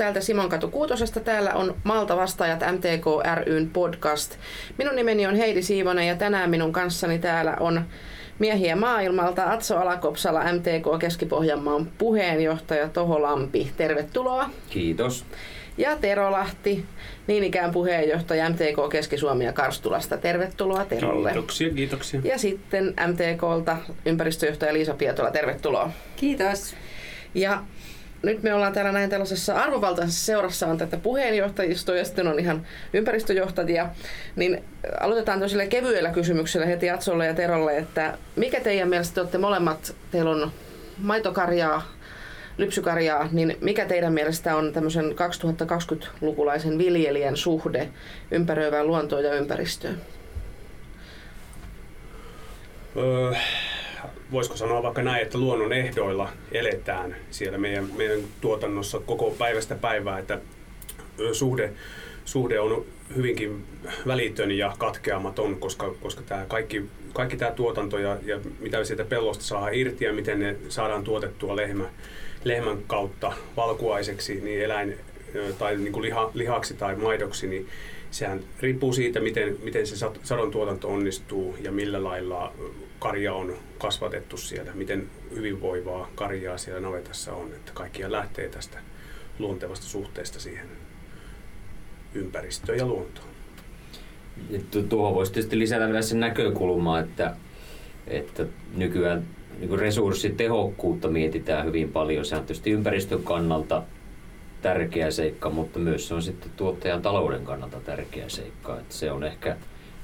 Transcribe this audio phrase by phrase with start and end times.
[0.00, 1.20] täältä Simonkatu Kuutosesta.
[1.20, 3.04] Täällä on Malta vastaajat MTK
[3.44, 4.36] ryn podcast.
[4.78, 7.84] Minun nimeni on Heidi Siivonen ja tänään minun kanssani täällä on
[8.38, 13.72] miehiä maailmalta Atso Alakopsala MTK Keski-Pohjanmaan puheenjohtaja Toho Lampi.
[13.76, 14.50] Tervetuloa.
[14.70, 15.24] Kiitos.
[15.78, 16.84] Ja Tero Lahti,
[17.26, 20.16] niin ikään puheenjohtaja MTK Keski-Suomi ja Karstulasta.
[20.16, 21.30] Tervetuloa Terolle.
[21.30, 22.20] Kiitoksia, kiitoksia.
[22.24, 25.30] Ja sitten MTKlta ympäristöjohtaja Liisa Pietola.
[25.30, 25.90] Tervetuloa.
[26.16, 26.74] Kiitos.
[27.34, 27.62] Ja
[28.22, 32.66] nyt me ollaan täällä näin tällaisessa arvovaltaisessa seurassa on tätä puheenjohtajistoa ja sitten on ihan
[32.92, 33.88] ympäristöjohtajia.
[34.36, 34.64] Niin
[35.00, 39.94] aloitetaan tosiaan kevyellä kysymyksellä heti Atsolle ja Terolle, että mikä teidän mielestä te olette molemmat,
[40.10, 40.52] teillä on
[40.98, 41.82] maitokarjaa,
[42.58, 47.88] lypsykarjaa, niin mikä teidän mielestä on tämmöisen 2020-lukulaisen viljelijän suhde
[48.30, 50.00] ympäröivään luontoon ja ympäristöön?
[52.96, 53.32] Öö,
[54.32, 60.18] voisiko sanoa vaikka näin, että luonnon ehdoilla eletään siellä meidän, meidän tuotannossa koko päivästä päivää,
[60.18, 60.38] että
[61.32, 61.72] suhde,
[62.24, 62.84] suhde on
[63.16, 63.64] hyvinkin
[64.06, 69.44] välitön ja katkeamaton, koska, koska tämä kaikki, kaikki tämä tuotanto ja, ja mitä sieltä pellosta
[69.44, 71.84] saa irti ja miten ne saadaan tuotettua lehmä,
[72.44, 74.98] lehmän kautta valkuaiseksi, niin eläin
[75.58, 77.68] tai niin kuin liha, lihaksi tai maidoksi, niin
[78.10, 82.52] sehän riippuu siitä, miten, miten se sadon tuotanto onnistuu ja millä lailla
[82.98, 88.78] karja on kasvatettu siellä, miten hyvinvoivaa karjaa siellä navetassa on, että kaikkia lähtee tästä
[89.38, 90.66] luontevasta suhteesta siihen
[92.14, 93.28] ympäristöön ja luontoon.
[94.88, 97.36] Tuohon voisi tietysti lisätä vielä sen näkökulmaa, että,
[98.06, 99.26] että nykyään
[99.60, 102.24] niin resurssitehokkuutta mietitään hyvin paljon.
[102.24, 103.82] Se on tietysti ympäristön kannalta
[104.62, 108.78] tärkeä seikka, mutta myös se on sitten tuottajan talouden kannalta tärkeä seikka.
[108.78, 109.56] Että se on ehkä,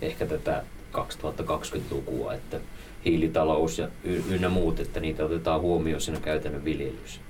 [0.02, 0.62] ehkä tätä
[0.94, 2.60] 2020-lukua, että
[3.04, 3.88] hiilitalous ja
[4.30, 7.20] ynnä muut, että niitä otetaan huomioon siinä käytännön viljelyssä.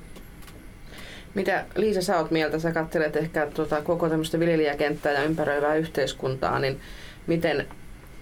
[1.35, 2.59] Mitä Liisa sä oot mieltä?
[2.59, 6.81] Sä katselet ehkä tuota, koko tämmöistä viljelijäkenttää ja ympäröivää yhteiskuntaa, niin
[7.27, 7.67] miten,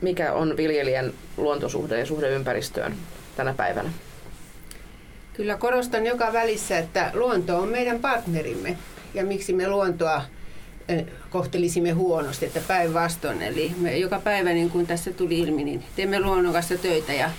[0.01, 2.95] mikä on viljelijän luontosuhde ja suhde ympäristöön
[3.37, 3.91] tänä päivänä?
[5.35, 8.77] Kyllä korostan joka välissä, että luonto on meidän partnerimme
[9.15, 10.23] ja miksi me luontoa
[10.89, 13.43] eh, kohtelisimme huonosti, että päinvastoin.
[13.43, 17.31] Eli me joka päivä, niin kuin tässä tuli ilmi, niin teemme luonnon kanssa töitä ja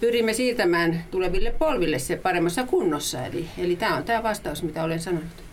[0.00, 3.26] pyrimme siirtämään tuleville polville se paremmassa kunnossa.
[3.26, 5.44] Eli, eli tämä on tämä vastaus, mitä olen sanonut.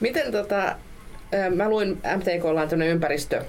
[0.00, 0.76] Miten tota,
[1.32, 3.44] eh, mä luin MTKlla on ympäristö,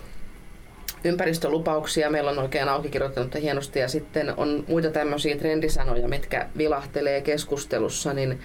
[1.04, 2.10] ympäristölupauksia.
[2.10, 8.14] Meillä on oikein auki kirjoittanut hienosti ja sitten on muita tämmöisiä trendisanoja, mitkä vilahtelee keskustelussa,
[8.14, 8.40] niin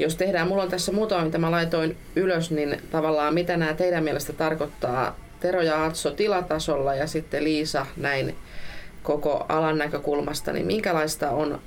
[0.00, 4.04] jos tehdään, mulla on tässä muutama, mitä mä laitoin ylös, niin tavallaan mitä nämä teidän
[4.04, 8.36] mielestä tarkoittaa Tero ja Atso tilatasolla ja sitten Liisa näin
[9.02, 11.60] koko alan näkökulmasta, niin minkälaista on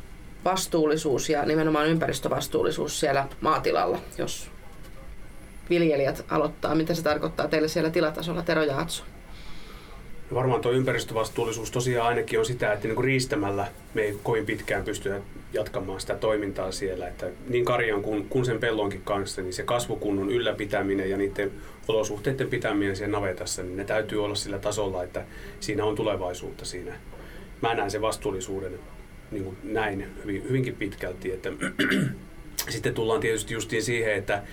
[0.45, 4.49] vastuullisuus ja nimenomaan ympäristövastuullisuus siellä maatilalla, jos
[5.69, 9.03] viljelijät aloittaa, mitä se tarkoittaa teille siellä tilatasolla, Tero ja Atso?
[10.33, 15.21] Varmaan tuo ympäristövastuullisuus tosiaan ainakin on sitä, että niin riistämällä me ei kovin pitkään pystyä
[15.53, 17.07] jatkamaan sitä toimintaa siellä.
[17.07, 21.51] Että niin karjan kuin, kuin sen pellonkin kanssa, niin se kasvukunnon ylläpitäminen ja niiden
[21.87, 25.25] olosuhteiden pitäminen siellä navetassa, niin ne täytyy olla sillä tasolla, että
[25.59, 26.93] siinä on tulevaisuutta siinä.
[27.61, 28.79] Mä näen sen vastuullisuuden
[29.31, 31.31] niin kuin näin hyvin, hyvinkin pitkälti.
[31.31, 31.49] Että
[32.69, 34.43] sitten tullaan tietysti justiin siihen, että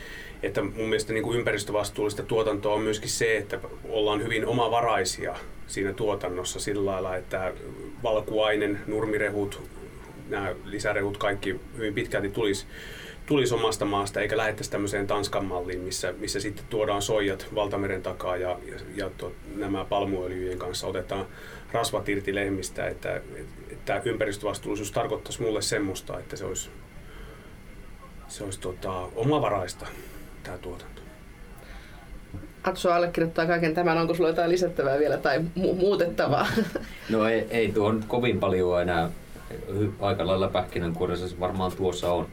[0.43, 5.35] että mun mielestä niin kuin ympäristövastuullista tuotantoa on myöskin se, että ollaan hyvin omavaraisia
[5.71, 7.53] siinä tuotannossa sillä lailla, että
[8.03, 9.63] valkuainen, nurmirehut,
[10.29, 12.67] nämä lisärehut kaikki hyvin pitkälti tulisi
[13.31, 18.37] tulisi omasta maasta, eikä lähettäisi tämmöiseen Tanskan malliin, missä, missä sitten tuodaan soijat valtameren takaa
[18.37, 21.27] ja, ja, ja to, nämä palmuöljyjen kanssa otetaan
[21.73, 22.89] rasvat irti lehmistä.
[22.89, 26.71] Että, että, että ympäristövastuullisuus tarkoittaisi mulle semmoista, että se olisi,
[28.29, 29.87] se olisi tota, omavaraista
[30.43, 31.00] tämä tuotanto.
[32.63, 33.99] Atso allekirjoittaa kaiken tämän.
[33.99, 36.47] Onko sinulla jotain lisättävää vielä tai mu- muutettavaa?
[37.11, 39.11] No ei, ei tuon kovin paljon enää.
[40.01, 42.27] Aika lailla pähkinänkuoressa varmaan tuossa on.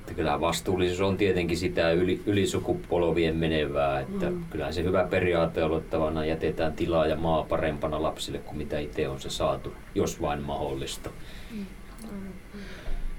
[0.00, 4.00] Että kyllä vastuullisuus on tietenkin sitä yli, ylisukupolvien menevää.
[4.00, 4.44] Että mm.
[4.50, 9.20] Kyllähän se hyvä periaate aloittavana jätetään tilaa ja maa parempana lapsille kuin mitä itse on
[9.20, 11.10] se saatu, jos vain mahdollista.
[11.50, 11.66] Mm.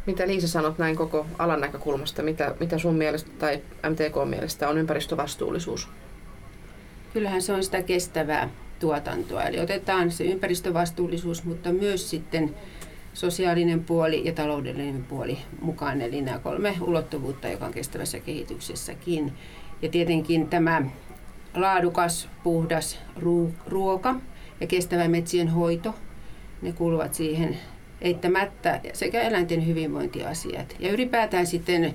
[0.05, 2.23] Mitä Liisa sanot näin koko alan näkökulmasta?
[2.23, 5.89] Mitä, mitä sun mielestä tai MTK mielestä on ympäristövastuullisuus?
[7.13, 8.49] Kyllähän se on sitä kestävää
[8.79, 9.43] tuotantoa.
[9.43, 12.55] Eli otetaan se ympäristövastuullisuus, mutta myös sitten
[13.13, 16.01] sosiaalinen puoli ja taloudellinen puoli mukaan.
[16.01, 19.33] Eli nämä kolme ulottuvuutta, joka on kestävässä kehityksessäkin.
[19.81, 20.81] Ja tietenkin tämä
[21.55, 22.99] laadukas, puhdas
[23.67, 24.15] ruoka
[24.61, 25.95] ja kestävä metsien hoito,
[26.61, 27.57] ne kuuluvat siihen
[28.01, 31.93] eittämättä sekä eläinten hyvinvointiasiat ja ylipäätään sitten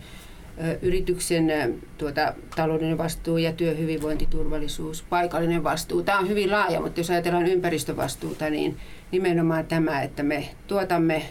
[0.82, 1.53] yrityksen
[1.99, 6.03] tuota, taloudellinen vastuu ja työhyvinvointiturvallisuus, paikallinen vastuu.
[6.03, 8.76] Tämä on hyvin laaja, mutta jos ajatellaan ympäristövastuuta, niin
[9.12, 11.23] nimenomaan tämä, että me tuotamme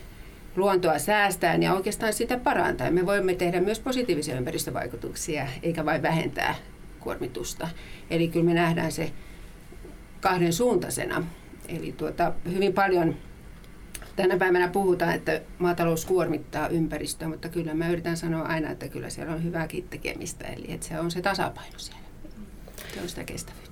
[0.55, 2.91] luontoa säästää ja oikeastaan sitä parantaa.
[2.91, 6.55] Me voimme tehdä myös positiivisia ympäristövaikutuksia, eikä vain vähentää
[6.99, 7.67] kuormitusta.
[8.09, 9.11] Eli kyllä me nähdään se
[10.21, 11.23] kahden suuntaisena.
[11.67, 13.15] Eli tuota, hyvin paljon
[14.15, 19.09] tänä päivänä puhutaan, että maatalous kuormittaa ympäristöä, mutta kyllä mä yritän sanoa aina, että kyllä
[19.09, 22.05] siellä on hyvääkin tekemistä, eli että se on se tasapaino siellä.
[22.93, 23.65] Se on sitä kestävyyttä.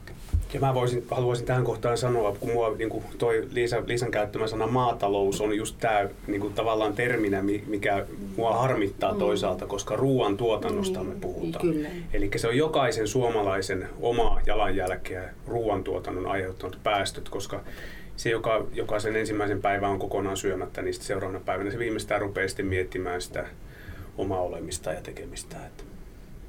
[0.54, 4.48] Ja mä voisin, haluaisin tähän kohtaan sanoa, kun mua niin kuin toi Liisa, Liisan käyttämä
[4.48, 8.06] sana maatalous on just tämä niin kuin tavallaan terminä, mikä
[8.38, 9.20] mua harmittaa mm.
[9.20, 11.68] toisaalta, koska ruoan tuotannosta me puhutaan.
[11.68, 11.90] Kyllä.
[12.14, 17.64] Eli se on jokaisen suomalaisen oma jalanjälkeä ruoantuotannon aiheuttamat päästöt, koska
[18.18, 22.22] se, joka, joka sen ensimmäisen päivän on kokonaan syömättä, niin sitten seuraavana päivänä se viimeistään
[22.22, 23.46] rupeaa sitten miettimään sitä
[24.18, 25.58] omaa olemista ja tekemistä.
[25.66, 25.84] Että.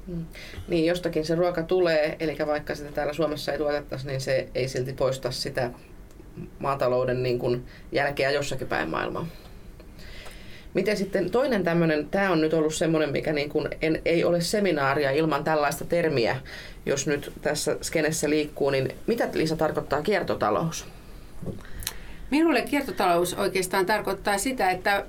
[0.07, 0.25] Hmm.
[0.67, 4.67] Niin, jostakin se ruoka tulee, eli vaikka sitä täällä Suomessa ei tuotettaisi, niin se ei
[4.67, 5.71] silti poista sitä
[6.59, 9.27] maatalouden niin kuin jälkeä jossakin päin maailmaa.
[10.73, 14.41] Miten sitten toinen tämmöinen, tämä on nyt ollut semmoinen, mikä niin kuin en, ei ole
[14.41, 16.35] seminaaria ilman tällaista termiä,
[16.85, 20.87] jos nyt tässä skenessä liikkuu, niin mitä Liisa tarkoittaa kiertotalous?
[22.31, 25.05] Minulle kiertotalous oikeastaan tarkoittaa sitä, että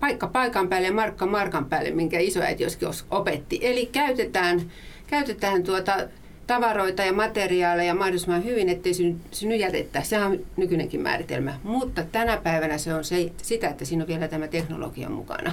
[0.00, 3.58] paikka paikan päälle markka markan päälle, minkä isoäiti joskus opetti.
[3.62, 4.62] Eli käytetään,
[5.06, 5.96] käytetään tuota
[6.46, 10.02] tavaroita ja materiaaleja mahdollisimman hyvin, ettei synny, synny jätettä.
[10.02, 11.54] Sehän on nykyinenkin määritelmä.
[11.62, 15.52] Mutta tänä päivänä se on se, sitä, että siinä on vielä tämä teknologia mukana.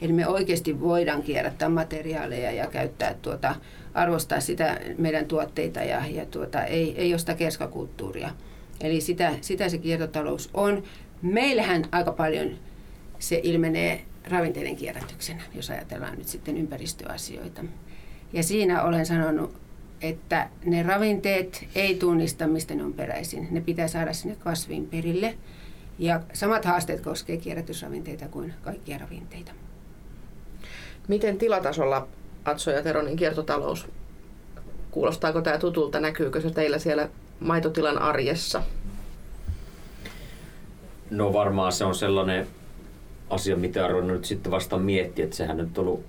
[0.00, 3.54] Eli me oikeasti voidaan kierrättää materiaaleja ja käyttää tuota,
[3.94, 8.30] arvostaa sitä meidän tuotteita ja, ja tuota, ei, ei ole sitä keskakulttuuria.
[8.80, 10.82] Eli sitä, sitä se kiertotalous on.
[11.22, 12.50] Meillähän aika paljon
[13.18, 17.64] se ilmenee ravinteiden kierrätyksenä, jos ajatellaan nyt sitten ympäristöasioita.
[18.32, 19.54] Ja siinä olen sanonut,
[20.00, 23.48] että ne ravinteet ei tunnista, mistä ne on peräisin.
[23.50, 25.34] Ne pitää saada sinne kasvin perille.
[25.98, 29.52] Ja samat haasteet koskevat kierrätysravinteita kuin kaikkia ravinteita.
[31.08, 32.08] Miten tilatasolla
[32.44, 33.86] Atso ja Teronin kiertotalous?
[34.90, 36.00] Kuulostaako tämä tutulta?
[36.00, 37.08] Näkyykö se teillä siellä
[37.44, 38.62] maitotilan arjessa?
[41.10, 42.46] No varmaan se on sellainen
[43.30, 46.04] asia, mitä on nyt sitten vasta miettiä, että sehän nyt on ollut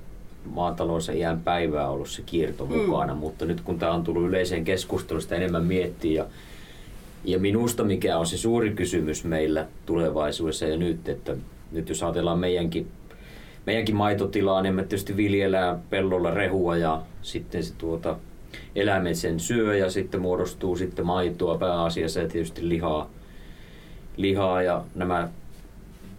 [0.46, 2.78] maatalous iän päivää ollut se kierto mm.
[2.78, 6.30] mukana, mutta nyt kun tämä on tullut yleiseen keskusteluun, sitä enemmän miettiä ja,
[7.24, 11.36] ja minusta mikä on se suuri kysymys meillä tulevaisuudessa ja nyt, että
[11.72, 12.88] nyt jos ajatellaan meidänkin,
[13.66, 18.18] meidänkin maitotilaa, niin me tietysti viljellään pellolla rehua ja sitten se tuota,
[18.76, 23.10] eläimet sen syö ja sitten muodostuu sitten maitoa pääasiassa ja tietysti lihaa,
[24.18, 25.30] lihaa ja nämä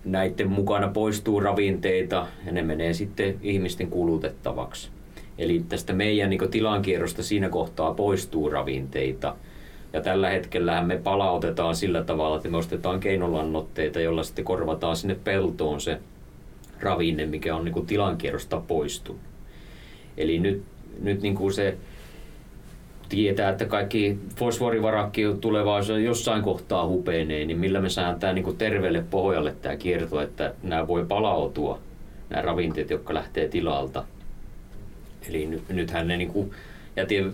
[0.04, 4.88] näiden mukana poistuu ravinteita ja ne menee sitten ihmisten kulutettavaksi.
[5.38, 9.36] Eli tästä meidän niin tilankierrosta siinä kohtaa poistuu ravinteita.
[9.92, 15.16] Ja tällä hetkellä me palautetaan sillä tavalla, että me ostetaan keinolannoitteita, jolla sitten korvataan sinne
[15.24, 15.98] peltoon se
[16.80, 19.20] ravinne, mikä on niin tilankierrosta poistunut.
[20.16, 20.62] Eli nyt,
[21.02, 21.76] nyt niin kuin se
[23.08, 29.04] tietää, että kaikki fosforivarakki tulevaisuudessa jossain kohtaa hupenee, niin millä me saadaan tämä niin terveelle
[29.10, 31.78] pohjalle tämä kierto, että nämä voi palautua,
[32.30, 34.04] nämä ravinteet, jotka lähtee tilalta.
[35.28, 36.50] Eli nyt, nythän ne niin kuin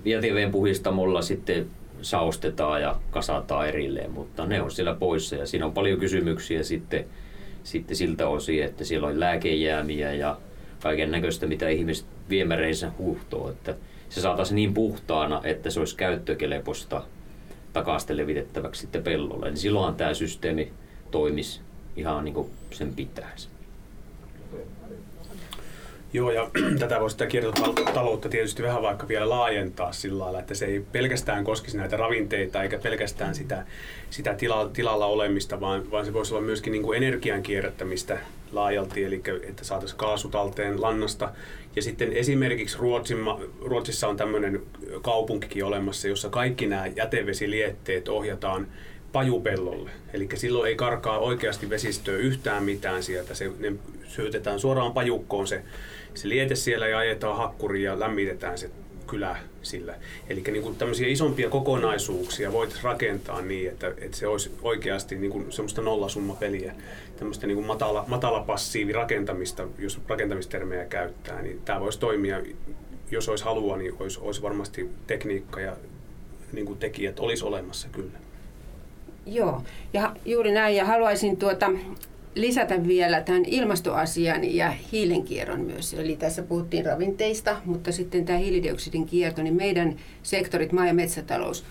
[0.04, 1.66] jäteveen puhistamolla sitten
[2.02, 7.04] saustetaan ja kasataan erilleen, mutta ne on siellä poissa ja siinä on paljon kysymyksiä sitten,
[7.64, 10.36] sitten siltä osin, että siellä on lääkejäämiä ja
[10.82, 13.50] kaiken näköistä, mitä ihmiset viemäreissä huuhtoo.
[13.50, 13.74] Että
[14.12, 17.02] se saataisiin niin puhtaana, että se olisi käyttökeleposta
[17.72, 19.46] takaisin levitettäväksi sitten pellolle.
[19.46, 20.72] Niin silloinhan tämä systeemi
[21.10, 21.60] toimisi
[21.96, 23.48] ihan niin kuin sen pitäisi.
[26.12, 30.66] Joo, ja tätä voisi sitä kiertotaloutta tietysti vähän vaikka vielä laajentaa sillä lailla, että se
[30.66, 33.66] ei pelkästään koskisi näitä ravinteita eikä pelkästään sitä,
[34.10, 38.18] sitä tila, tilalla olemista, vaan, vaan se voisi olla myöskin niin kuin energian kierrättämistä
[38.52, 41.30] laajalti, eli että saataisiin kaasutalteen lannasta.
[41.76, 43.18] Ja sitten esimerkiksi Ruotsin,
[43.60, 44.62] Ruotsissa on tämmöinen
[45.02, 48.66] kaupunkikin olemassa, jossa kaikki nämä jätevesilietteet ohjataan
[49.12, 49.90] pajupellolle.
[50.12, 53.34] Eli silloin ei karkaa oikeasti vesistöä yhtään mitään sieltä.
[53.34, 53.72] Se, ne
[54.08, 55.62] syötetään suoraan pajukkoon se,
[56.14, 58.70] se liete siellä ja ajetaan hakkuriin ja lämmitetään se
[59.06, 59.94] kylä sillä.
[60.28, 65.30] Eli niin kuin tämmöisiä isompia kokonaisuuksia voitaisiin rakentaa niin, että, että se olisi oikeasti niin
[65.30, 66.74] kuin semmoista nollasummapeliä,
[67.16, 72.42] tämmöistä niin kuin matala, matala passiivi rakentamista, jos rakentamistermejä käyttää, niin tämä voisi toimia,
[73.10, 75.76] jos olisi halua, niin olisi, olisi varmasti tekniikka ja
[76.52, 78.18] niin kuin tekijät olisi olemassa kyllä.
[79.26, 81.70] Joo, ja juuri näin, ja haluaisin tuota,
[82.34, 85.94] lisätä vielä tämän ilmastoasian ja hiilenkierron myös.
[85.94, 91.64] Eli tässä puhuttiin ravinteista, mutta sitten tämä hiilidioksidin kierto, niin meidän sektorit, maa- ja metsätalous,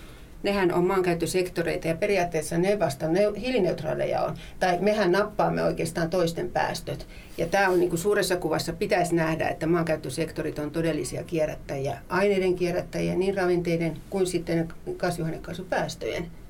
[0.43, 4.37] nehän on maankäyttösektoreita ja periaatteessa ne vasta ne hiilineutraaleja on.
[4.59, 7.07] Tai mehän nappaamme oikeastaan toisten päästöt.
[7.37, 12.55] Ja tämä on niin kuin suuressa kuvassa pitäisi nähdä, että maankäyttösektorit on todellisia kierrättäjiä, aineiden
[12.55, 16.40] kierrättäjiä, niin ravinteiden kuin sitten kasvihuonekaasupäästöjen.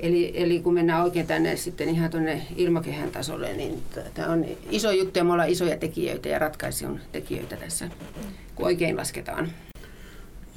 [0.00, 3.82] Eli, eli kun mennään oikein tänne sitten ihan tuonne ilmakehän tasolle, niin
[4.14, 7.88] tämä on iso juttu ja me ollaan isoja tekijöitä ja ratkaisun tekijöitä tässä,
[8.54, 9.52] kun oikein lasketaan.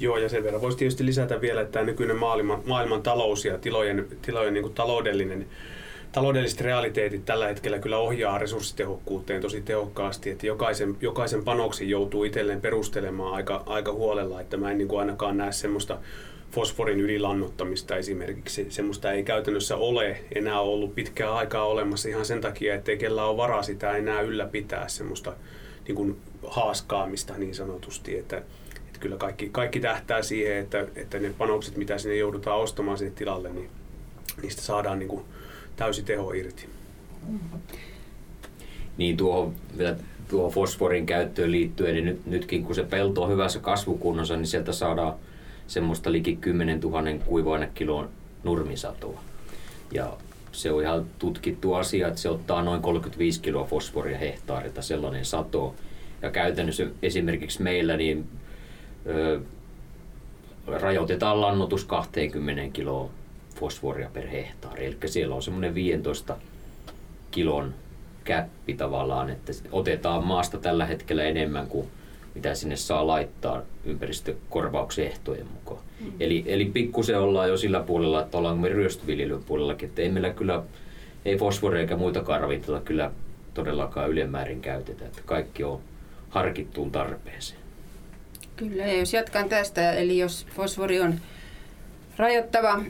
[0.00, 3.58] Joo, ja sen verran voisi tietysti lisätä vielä, että tämä nykyinen maailman, maailman talous ja
[3.58, 5.46] tilojen, tilojen niin taloudellinen
[6.12, 12.60] taloudelliset realiteetit tällä hetkellä kyllä ohjaa resurssitehokkuuteen tosi tehokkaasti, että jokaisen, jokaisen panoksen joutuu itselleen
[12.60, 15.98] perustelemaan aika, aika huolella, että mä en niin kuin ainakaan näe semmoista
[16.50, 18.66] fosforin ylilannottamista esimerkiksi.
[18.68, 23.28] Semmoista ei käytännössä ole enää ollut pitkää aikaa olemassa ihan sen takia, että ei kellään
[23.28, 25.32] ole varaa sitä enää ylläpitää semmoista
[25.88, 28.18] niin kuin haaskaamista niin sanotusti.
[28.18, 28.36] Että,
[28.86, 33.12] että kyllä kaikki, kaikki tähtää siihen, että, että ne panokset, mitä sinne joudutaan ostamaan sinne
[33.16, 33.70] tilalle, niin
[34.42, 35.24] niistä saadaan niin kuin
[35.76, 36.68] täysi teho irti.
[38.96, 39.96] Niin tuohon, vielä
[40.28, 44.72] tuohon fosforin käyttöön liittyen, niin nyt, nytkin kun se pelto on hyvässä kasvukunnossa, niin sieltä
[44.72, 45.14] saadaan
[45.68, 48.08] semmoista liki 10 000 kuiva-ainekilon
[48.44, 49.20] nurmisatoa.
[49.92, 50.16] Ja
[50.52, 55.74] se on ihan tutkittu asia, että se ottaa noin 35 kiloa fosforia hehtaarilta sellainen sato.
[56.22, 58.28] Ja käytännössä esimerkiksi meillä niin
[59.06, 59.40] ö,
[60.66, 63.10] rajoitetaan lannotus 20 kiloa
[63.56, 64.86] fosforia per hehtaari.
[64.86, 66.36] Eli siellä on semmoinen 15
[67.30, 67.74] kilon
[68.24, 71.88] käppi tavallaan, että otetaan maasta tällä hetkellä enemmän kuin
[72.38, 75.80] mitä sinne saa laittaa ympäristökorvauksen ehtojen mukaan.
[76.00, 76.12] Mm.
[76.20, 80.30] Eli, eli pikkusen ollaan jo sillä puolella, että ollaan me ryöstöviljelyn puolellakin, että ei meillä
[80.30, 80.62] kyllä,
[81.24, 83.10] ei fosforia eikä muita ravintoja kyllä
[83.54, 85.80] todellakaan ylemmäärin käytetä, että kaikki on
[86.28, 87.60] harkittuun tarpeeseen.
[88.56, 91.14] Kyllä, ja jos jatkan tästä, eli jos fosfori on
[92.16, 92.80] rajoittava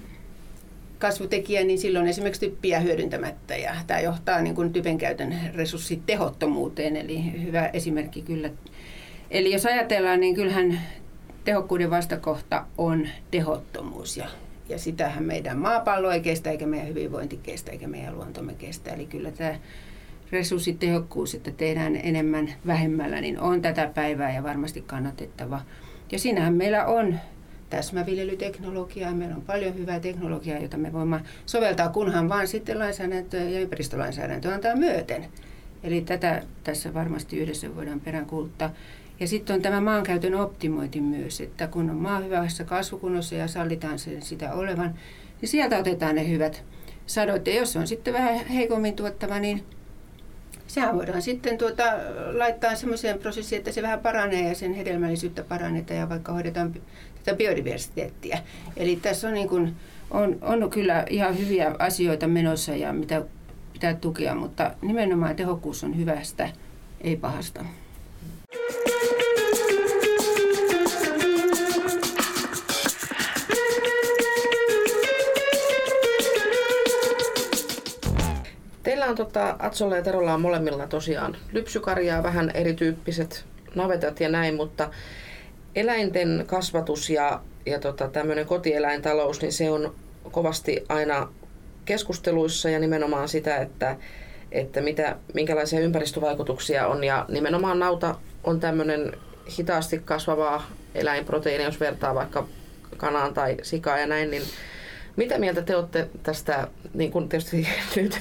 [0.99, 7.43] kasvutekijä, niin silloin esimerkiksi typpiä hyödyntämättä ja tämä johtaa niin kuin typen käytön resurssitehottomuuteen, eli
[7.43, 8.51] hyvä esimerkki kyllä
[9.31, 10.81] Eli jos ajatellaan, niin kyllähän
[11.45, 14.29] tehokkuuden vastakohta on tehottomuus ja,
[14.69, 18.91] ja sitähän meidän maapallo ei kestä, eikä meidän hyvinvointi kestä, eikä meidän luontomme kestä.
[18.91, 19.55] Eli kyllä tämä
[20.33, 25.61] resurssitehokkuus, että tehdään enemmän vähemmällä, niin on tätä päivää ja varmasti kannatettava.
[26.13, 27.19] Ja siinähän meillä on
[27.71, 33.61] täsmäviljelyteknologiaa, meillä on paljon hyvää teknologiaa, jota me voimme soveltaa, kunhan vaan sitten lainsäädäntö ja
[33.61, 35.27] ympäristölainsäädäntö antaa myöten.
[35.83, 38.71] Eli tätä tässä varmasti yhdessä voidaan peräänkuuluttaa.
[39.21, 43.99] Ja sitten on tämä maankäytön optimointi myös, että kun on maa hyvässä kasvukunnossa ja sallitaan
[43.99, 44.95] sen sitä olevan,
[45.41, 46.65] niin sieltä otetaan ne hyvät
[47.07, 47.47] sadot.
[47.47, 49.65] Ja jos on sitten vähän heikommin tuottava, niin
[50.67, 51.85] sehän voidaan sitten tuota,
[52.33, 56.75] laittaa semmoiseen prosessiin, että se vähän paranee ja sen hedelmällisyyttä parannetaan ja vaikka hoidetaan
[57.25, 58.39] tätä biodiversiteettiä.
[58.77, 59.77] Eli tässä on, niin kuin,
[60.11, 63.23] on, on kyllä ihan hyviä asioita menossa ja mitä
[63.73, 66.49] pitää tukea, mutta nimenomaan tehokkuus on hyvästä,
[67.01, 67.65] ei pahasta.
[79.09, 84.91] On tota, Atsolla ja Terolla on molemmilla tosiaan lypsykarjaa, vähän erityyppiset navetat ja näin, mutta
[85.75, 89.95] eläinten kasvatus ja, ja tota, tämmöinen kotieläintalous, niin se on
[90.33, 91.29] kovasti aina
[91.85, 93.97] keskusteluissa ja nimenomaan sitä, että,
[94.53, 97.05] että mitä, minkälaisia ympäristövaikutuksia on.
[97.05, 99.13] Ja nimenomaan nauta on tämmöinen
[99.59, 102.47] hitaasti kasvavaa eläinproteiini, jos vertaa vaikka
[102.97, 104.43] kanaan tai sikaa ja näin, niin
[105.19, 108.21] mitä mieltä te olette tästä, niin kuin tietysti nyt,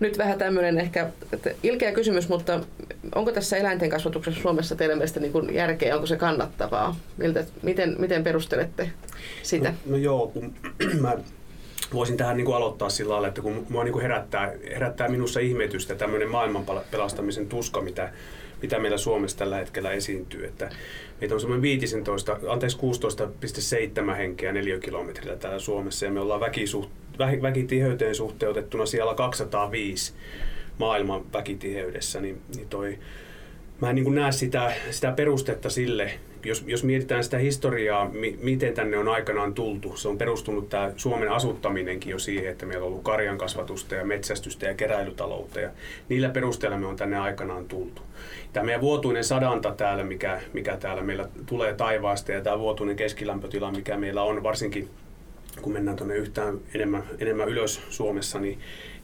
[0.00, 1.10] nyt vähän tämmöinen ehkä
[1.62, 2.60] ilkeä kysymys, mutta
[3.14, 6.96] onko tässä eläinten kasvatuksessa Suomessa teidän mielestä niin kuin järkeä, onko se kannattavaa?
[7.16, 8.90] Miltä, miten, miten perustelette
[9.42, 9.68] sitä?
[9.68, 10.54] No, no joo, kun
[11.00, 11.16] mä
[11.94, 15.40] voisin tähän niin kuin aloittaa sillä lailla, että kun mua niin kuin herättää, herättää minussa
[15.40, 18.12] ihmetystä tämmöinen maailman pelastamisen tuska, mitä,
[18.64, 20.44] mitä meillä Suomessa tällä hetkellä esiintyy.
[20.44, 20.70] Että
[21.20, 22.78] meitä on semmoinen 15, anteeksi
[24.10, 30.12] 16,7 henkeä neliökilometrillä täällä Suomessa ja me ollaan väkisuht, vä, väkitiheyteen suhteutettuna siellä 205
[30.78, 32.98] maailman väkitiheydessä, niin, niin toi,
[33.80, 36.12] mä en niin näe sitä, sitä perustetta sille,
[36.44, 40.92] jos, jos mietitään sitä historiaa, mi, miten tänne on aikanaan tultu, se on perustunut tämä
[40.96, 45.70] Suomen asuttaminenkin jo siihen, että meillä on ollut karjan kasvatusta ja metsästystä ja keräilytaloutta ja
[46.08, 48.02] niillä perusteella me on tänne aikanaan tultu.
[48.52, 53.72] Tämä meidän vuotuinen sadanta täällä, mikä, mikä täällä meillä tulee taivaasta ja tämä vuotuinen keskilämpötila,
[53.72, 54.88] mikä meillä on varsinkin
[55.62, 58.58] kun mennään tuonne yhtään enemmän, enemmän ylös Suomessa, niin,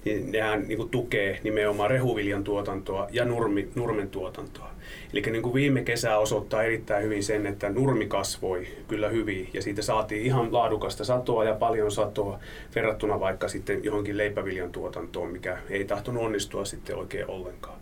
[0.04, 4.70] niin nehän niin tukee nimenomaan rehuviljan tuotantoa ja nurmi, nurmen tuotantoa.
[5.12, 9.62] Eli niin kuin viime kesä osoittaa erittäin hyvin sen, että nurmi kasvoi kyllä hyvin ja
[9.62, 12.40] siitä saatiin ihan laadukasta satoa ja paljon satoa
[12.74, 17.78] verrattuna vaikka sitten johonkin leipäviljan tuotantoon, mikä ei tahtonut onnistua sitten oikein ollenkaan.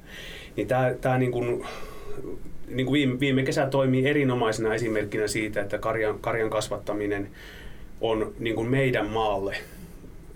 [0.57, 1.65] Niin tämä, tämä niin kuin,
[2.69, 7.31] niin kuin viime, viime kesä toimii erinomaisena esimerkkinä siitä, että karjan, karjan kasvattaminen
[8.01, 9.57] on niin kuin meidän maalle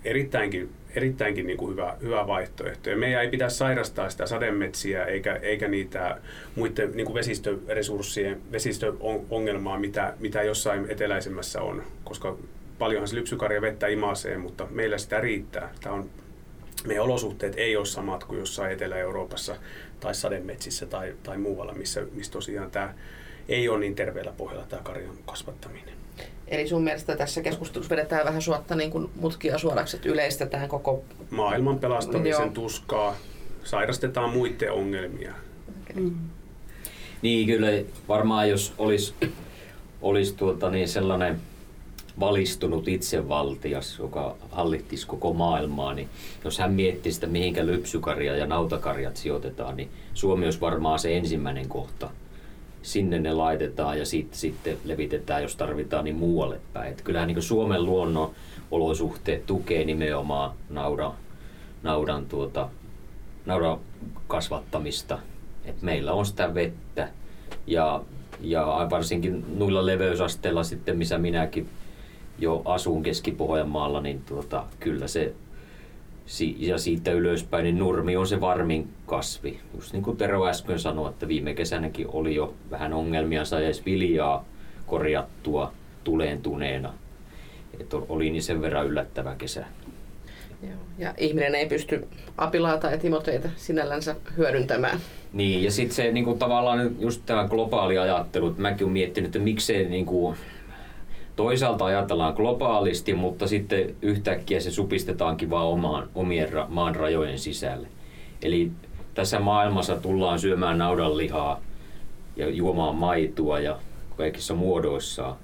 [0.05, 2.89] erittäinkin, erittäinkin niin kuin hyvä, hyvä vaihtoehto.
[2.89, 6.17] Ja meidän ei pidä sairastaa sitä sademetsiä eikä, eikä niitä
[6.55, 12.37] muiden niin kuin vesistöresurssien, vesistöongelmaa, mitä, mitä jossain eteläisemmässä on, koska
[12.79, 15.73] paljonhan se lypsykarja vettä imasee, mutta meillä sitä riittää.
[15.81, 16.09] Tämä on,
[16.87, 19.55] meidän olosuhteet ei ole samat kuin jossain Etelä-Euroopassa
[19.99, 22.93] tai sademetsissä tai, tai muualla, missä, missä tosiaan tämä
[23.49, 25.92] ei ole niin terveellä pohjalla tämä karjan kasvattaminen.
[26.53, 31.03] Eli sun mielestä tässä keskustelussa vedetään vähän suotta niin kuin mutkia suoraksi, että yleistetään koko...
[31.29, 32.51] Maailman pelastamisen Joo.
[32.53, 33.15] tuskaa,
[33.63, 35.33] sairastetaan muiden ongelmia.
[35.81, 36.03] Okay.
[36.03, 36.15] Mm.
[37.21, 37.67] Niin kyllä
[38.07, 39.13] varmaan jos olisi,
[40.01, 41.41] olisi tuota, niin sellainen
[42.19, 46.09] valistunut itsevaltias, joka hallittisi koko maailmaa, niin
[46.43, 51.69] jos hän miettii sitä, mihinkä lypsykarja ja nautakarjat sijoitetaan, niin Suomi olisi varmaan se ensimmäinen
[51.69, 52.09] kohta–
[52.83, 56.91] sinne ne laitetaan ja sitten sitten levitetään, jos tarvitaan, niin muualle päin.
[56.91, 58.31] Et kyllähän niin Suomen luonnon
[58.71, 61.11] olosuhteet tukee nimenomaan naudan,
[61.83, 62.69] naudan, tuota,
[63.45, 63.79] naudan
[64.27, 65.19] kasvattamista.
[65.65, 67.09] Et meillä on sitä vettä
[67.67, 68.01] ja,
[68.41, 71.69] ja varsinkin noilla leveysasteilla sitten, missä minäkin
[72.39, 75.33] jo asun Keski-Pohjanmaalla, niin tuota, kyllä se
[76.57, 79.59] ja siitä ylöspäin, niin nurmi on se varmin kasvi.
[79.75, 83.85] Just niin kuin Tero äsken sanoi, että viime kesänäkin oli jo vähän ongelmia, sai edes
[83.85, 84.45] viljaa
[84.85, 86.93] korjattua tuleentuneena.
[87.79, 89.65] Että oli niin sen verran yllättävä kesä.
[90.63, 90.79] Joo.
[90.97, 94.99] Ja ihminen ei pysty apilaata ja timoteita sinällänsä hyödyntämään.
[95.33, 99.27] Niin, ja sitten se niin kuin, tavallaan just tämä globaali ajattelu, että mäkin olen miettinyt,
[99.27, 100.37] että miksei niin kuin,
[101.35, 107.87] toisaalta ajatellaan globaalisti, mutta sitten yhtäkkiä se supistetaankin vaan omaan, omien ra, maan rajojen sisälle.
[108.41, 108.71] Eli
[109.13, 111.61] tässä maailmassa tullaan syömään naudanlihaa
[112.35, 113.79] ja juomaan maitoa ja
[114.17, 115.35] kaikissa muodoissaan,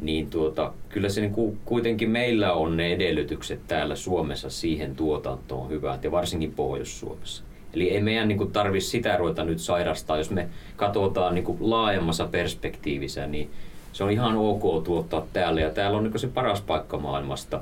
[0.00, 6.04] niin tuota, kyllä se niin kuitenkin meillä on ne edellytykset täällä Suomessa siihen tuotantoon hyvät
[6.04, 7.44] ja varsinkin Pohjois-Suomessa.
[7.74, 13.26] Eli ei meidän niin tarvitse sitä ruveta nyt sairastaa, jos me katsotaan niin laajemmassa perspektiivissä,
[13.26, 13.50] niin
[13.92, 17.60] se on ihan ok tuottaa täällä ja täällä on niin se paras paikka maailmasta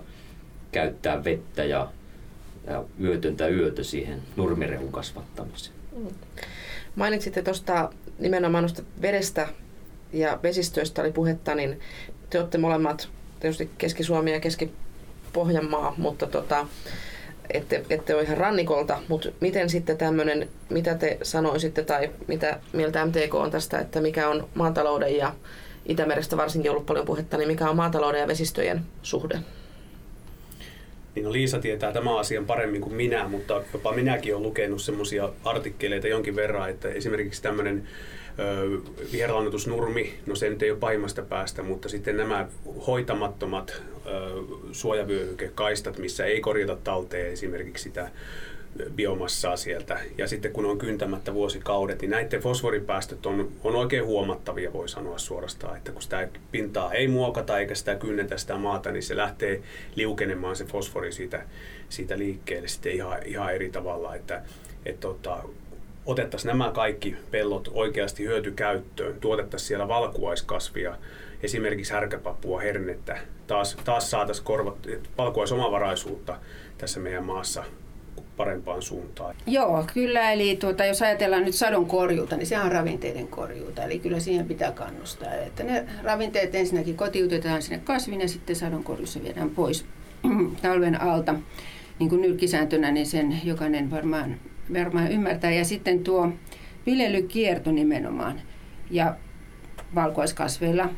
[0.72, 1.88] käyttää vettä ja,
[2.66, 5.76] ja yötöntä yötä siihen nurmirehun kasvattamiseen.
[5.96, 6.06] Mm.
[6.96, 9.48] Mainitsitte tuosta nimenomaan noista vedestä
[10.12, 11.80] ja vesistöistä oli puhetta, niin
[12.30, 13.08] te olette molemmat
[13.40, 16.66] tietysti Keski-Suomi ja Keski-Pohjanmaa, mutta tota,
[17.54, 23.06] ette, ette ole ihan rannikolta, mutta miten sitten tämmöinen, mitä te sanoisitte tai mitä mieltä
[23.06, 25.34] MTK on tästä, että mikä on maatalouden ja
[25.86, 29.38] Itämerestä varsinkin ollut paljon puhetta, niin mikä on maatalouden ja vesistöjen suhde?
[31.14, 35.28] Niin no Liisa tietää tämän asian paremmin kuin minä, mutta jopa minäkin olen lukenut semmoisia
[35.44, 37.88] artikkeleita jonkin verran, että esimerkiksi tämmöinen
[39.12, 42.48] viherlannoitusnurmi, no se nyt ei ole pahimmasta päästä, mutta sitten nämä
[42.86, 44.10] hoitamattomat ö,
[44.72, 48.10] suojavyöhykekaistat, missä ei korjata talteen esimerkiksi sitä
[48.96, 50.00] biomassaa sieltä.
[50.18, 55.18] Ja sitten kun on kyntämättä vuosikaudet, niin näiden fosforipäästöt on, on oikein huomattavia, voi sanoa
[55.18, 55.76] suorastaan.
[55.76, 59.62] Että kun sitä pintaa ei muokata eikä sitä kynnetä sitä maata, niin se lähtee
[59.94, 61.42] liukenemaan se fosfori siitä,
[61.88, 64.14] siitä liikkeelle sitten ihan, ihan eri tavalla.
[64.14, 64.42] Että,
[64.86, 65.42] et tota,
[66.06, 70.96] otettaisiin nämä kaikki pellot oikeasti hyötykäyttöön, tuotettaisiin siellä valkuaiskasvia,
[71.42, 74.76] esimerkiksi härkäpapua, hernettä, taas, taas saataisiin korvat,
[75.18, 76.38] valkuaisomavaraisuutta
[76.78, 77.64] tässä meidän maassa
[78.40, 79.34] parempaan suuntaan.
[79.46, 80.32] Joo, kyllä.
[80.32, 83.84] Eli tuota, jos ajatellaan nyt sadon korjuuta, niin se on ravinteiden korjuuta.
[83.84, 85.34] Eli kyllä siihen pitää kannustaa.
[85.34, 89.84] Että ne ravinteet ensinnäkin kotiutetaan sinne kasvin ja sitten sadon korjuussa viedään pois
[90.62, 91.34] talven alta.
[91.98, 94.36] Niin kuin nyrkkisääntönä, niin sen jokainen varmaan,
[94.74, 95.50] varmaan ymmärtää.
[95.50, 96.28] Ja sitten tuo
[96.86, 98.40] viljelykierto nimenomaan.
[98.90, 99.14] Ja
[99.94, 100.88] valkoiskasveilla,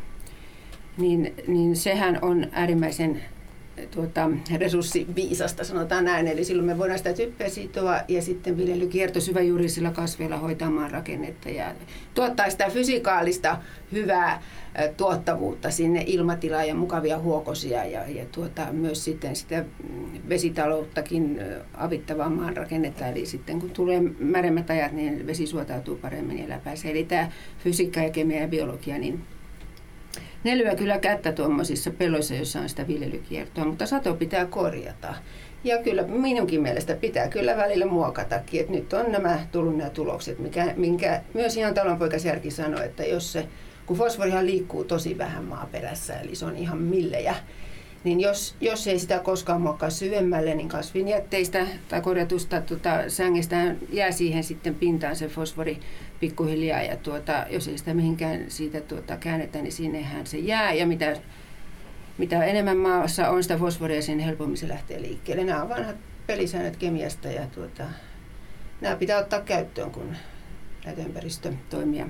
[0.98, 3.22] niin, niin sehän on äärimmäisen
[3.90, 6.26] tuota, resurssiviisasta, sanotaan näin.
[6.26, 11.48] Eli silloin me voidaan sitä typpeä sitoa ja sitten viljelykierto syväjuurisilla kasveilla hoitaa maan rakennetta
[11.48, 11.74] ja
[12.14, 13.58] tuottaa sitä fysikaalista
[13.92, 14.42] hyvää
[14.96, 19.64] tuottavuutta sinne ilmatilaan ja mukavia huokosia ja, ja tuota, myös sitten sitä
[20.28, 21.40] vesitalouttakin
[21.74, 23.06] avittavaa maan rakennetta.
[23.06, 26.90] Eli sitten kun tulee märemmät ajat, niin vesi suotautuu paremmin ja läpäisee.
[26.90, 29.22] Eli tämä fysiikka ja kemia ja biologia, niin
[30.44, 35.14] ne lyö kyllä kättä tuommoisissa peloissa, joissa on sitä viljelykiertoa, mutta sato pitää korjata.
[35.64, 40.38] Ja kyllä minunkin mielestä pitää kyllä välillä muokatakin, että nyt on nämä tullut nämä tulokset,
[40.38, 43.46] mikä, minkä myös ihan talonpoikasjärki sanoi, että jos se,
[43.86, 47.34] kun fosforihan liikkuu tosi vähän maaperässä, eli se on ihan millejä,
[48.04, 54.12] niin jos, jos ei sitä koskaan muokkaa syvemmälle, niin kasvinjätteistä tai korjatusta tuota, sängestä jää
[54.12, 55.80] siihen sitten pintaan se fosfori
[56.20, 56.82] pikkuhiljaa.
[56.82, 60.72] Ja tuota, jos ei sitä mihinkään siitä tuota, käännetä, niin sinnehän se jää.
[60.72, 61.16] Ja mitä,
[62.18, 65.44] mitä enemmän maassa on sitä fosforia, sen helpommin se lähtee liikkeelle.
[65.44, 67.84] Nämä on vanhat pelisäännöt kemiasta ja tuota,
[68.80, 70.16] nämä pitää ottaa käyttöön, kun
[70.84, 72.06] näitä ympäristötoimia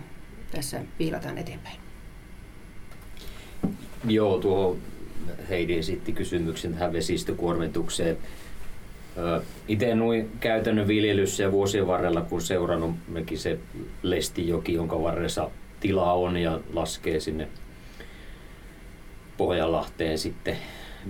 [0.51, 1.77] tässä piilataan eteenpäin.
[4.09, 4.79] Joo, tuohon
[5.49, 8.19] Heidi esitti kysymyksen tähän vesistökuormitukseen.
[9.69, 13.59] Itse noin käytännön viljelyssä ja vuosien varrella, kun seurannut mekin se
[14.03, 17.49] Lestijoki, jonka varressa tila on ja laskee sinne
[19.37, 20.57] Pohjanlahteen sitten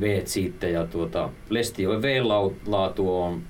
[0.01, 0.67] veet siitä.
[0.67, 2.29] Ja tuota, Lestijoen veen
[2.67, 3.43] laatu on,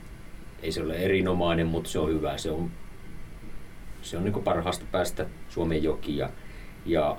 [0.62, 2.38] ei se ole erinomainen, mutta se on hyvä.
[2.38, 2.70] Se on,
[4.02, 6.30] se on niin parhaasta päästä Suomen joki ja,
[6.86, 7.16] ja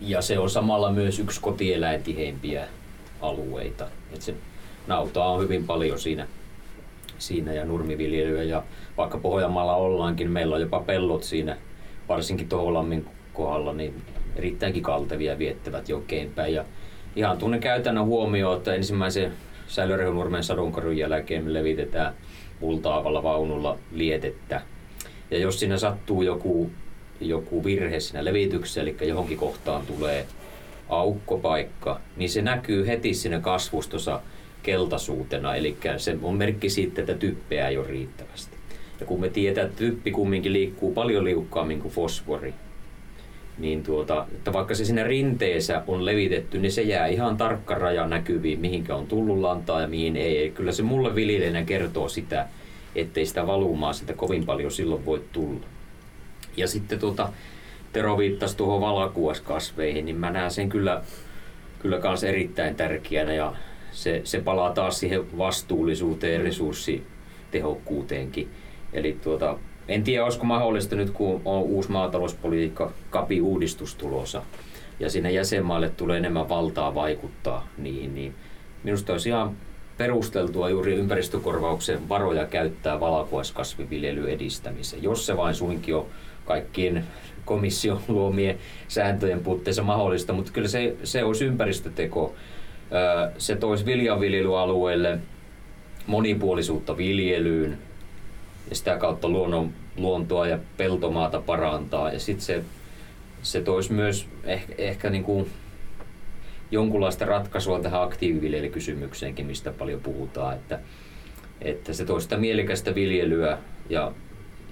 [0.00, 2.66] ja se on samalla myös yksi kotieläintiheimpiä
[3.20, 3.86] alueita.
[4.14, 4.34] Et se
[4.86, 6.26] nautaa on hyvin paljon siinä,
[7.18, 8.42] siinä ja nurmiviljelyä.
[8.42, 8.62] Ja
[8.96, 11.56] vaikka Pohjanmaalla ollaankin, meillä on jopa pellot siinä,
[12.08, 14.02] varsinkin Toholammin kohdalla, niin
[14.36, 16.54] erittäinkin kaltevia viettävät jokeen päin.
[16.54, 16.64] Ja
[17.16, 19.32] ihan tunne käytännön huomio, että ensimmäisen
[19.66, 22.14] säilörehunurmen sadonkarun jälkeen me levitetään
[22.60, 24.60] multaavalla vaunulla lietettä.
[25.30, 26.70] Ja jos siinä sattuu joku
[27.20, 30.26] joku virhe siinä levityksessä, eli johonkin kohtaan tulee
[30.88, 34.20] aukkopaikka, niin se näkyy heti siinä kasvustossa
[34.62, 38.56] keltaisuutena, eli se on merkki siitä, että typpeä ei ole riittävästi.
[39.00, 42.54] Ja kun me tiedetään, että typpi kumminkin liikkuu paljon liukkaammin kuin fosfori,
[43.58, 48.06] niin tuota, että vaikka se siinä rinteessä on levitetty, niin se jää ihan tarkka raja
[48.06, 50.50] näkyviin, mihinkä on tullut lantaa ja mihin ei.
[50.50, 52.46] Kyllä se mulle viljelijänä kertoo sitä,
[52.94, 55.66] ettei sitä valumaa sitä kovin paljon silloin voi tulla.
[56.58, 57.28] Ja sitten tuota,
[57.92, 61.02] Tero viittasi tuohon valakuaskasveihin, niin mä näen sen kyllä,
[61.78, 63.54] kyllä kans erittäin tärkeänä ja
[63.92, 68.50] se, se palaa taas siihen vastuullisuuteen ja resurssitehokkuuteenkin.
[68.92, 74.42] Eli tuota, en tiedä, olisiko mahdollista nyt, kun on uusi maatalouspolitiikka, kapi-uudistus tulossa,
[75.00, 78.34] ja sinne jäsenmaille tulee enemmän valtaa vaikuttaa niihin, niin
[78.84, 79.56] minusta olisi ihan
[79.98, 86.06] perusteltua juuri ympäristökorvauksen varoja käyttää valakuaiskasviviljelyn edistämiseen, jos se vain suinkin on
[86.48, 87.04] kaikkien
[87.44, 88.58] komission luomien
[88.88, 92.34] sääntöjen puutteessa mahdollista, mutta kyllä se, se olisi ympäristöteko.
[93.38, 95.18] Se toisi viljanviljelyalueelle
[96.06, 97.78] monipuolisuutta viljelyyn
[98.70, 102.12] ja sitä kautta luonnon, luontoa ja peltomaata parantaa.
[102.12, 102.64] Ja sitten se,
[103.42, 105.50] se toisi myös ehkä, ehkä niin kuin
[106.70, 110.80] jonkunlaista ratkaisua tähän aktiiviviljelykysymykseenkin, mistä paljon puhutaan, että,
[111.60, 113.58] että se toisi sitä mielekästä viljelyä
[113.88, 114.12] ja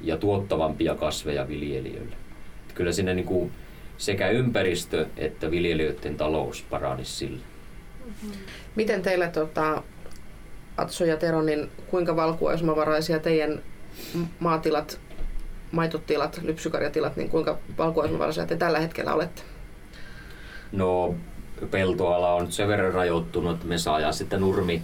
[0.02, 2.16] ja tuottavampia kasveja viljelijöille.
[2.74, 3.52] Kyllä sinne niin kuin
[3.98, 7.42] sekä ympäristö että viljelijöiden talous paranisi sillä.
[8.76, 9.82] Miten teillä tota,
[10.76, 13.62] Atso ja Tero, niin kuinka valkuaismavaraisia teidän
[14.38, 15.00] maatilat,
[15.72, 19.42] maitotilat, lypsykarjatilat, niin kuinka valkuaismavaraisia te tällä hetkellä olette?
[20.72, 21.14] No
[21.70, 24.82] peltoala on sen verran rajoittunut, että me saadaan sitten nurmi,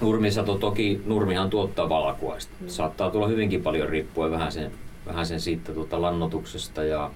[0.00, 2.52] Nurmisato toki, nurmihan tuottaa valkuaista.
[2.60, 2.68] Mm.
[2.68, 4.70] Saattaa tulla hyvinkin paljon riippuen vähän sen,
[5.06, 7.10] vähän sen siitä tuota lannotuksesta ja,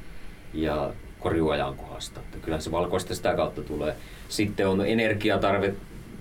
[0.55, 2.21] ja korjuajankohdasta.
[2.21, 3.95] Että kyllähän se valkoista sitä kautta tulee.
[4.29, 5.75] Sitten on energiatarve,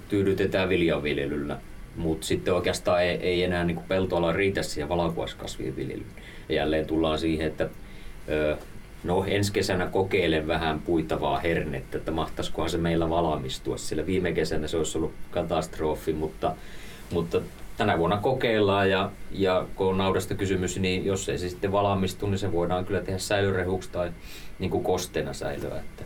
[0.10, 1.58] tyydytetään viljanviljelyllä,
[1.96, 6.08] mutta sitten oikeastaan ei, ei enää niin peltoala riitä siihen valkuaiskasvien viljelyyn.
[6.50, 7.70] Ja jälleen tullaan siihen, että
[8.30, 8.58] ö,
[9.04, 13.78] no ensi kesänä kokeilen vähän puitavaa hernettä, että mahtaisikohan se meillä valmistua.
[13.78, 16.56] Sillä viime kesänä se olisi ollut katastrofi, mutta,
[17.12, 17.42] mutta
[17.78, 22.28] tänä vuonna kokeillaan ja, ja kun on naudasta kysymys, niin jos ei se sitten valmistu,
[22.28, 24.12] niin se voidaan kyllä tehdä säilyrehuksi tai
[24.60, 25.80] niin kuin kosteena säilyä.
[25.80, 26.04] Että.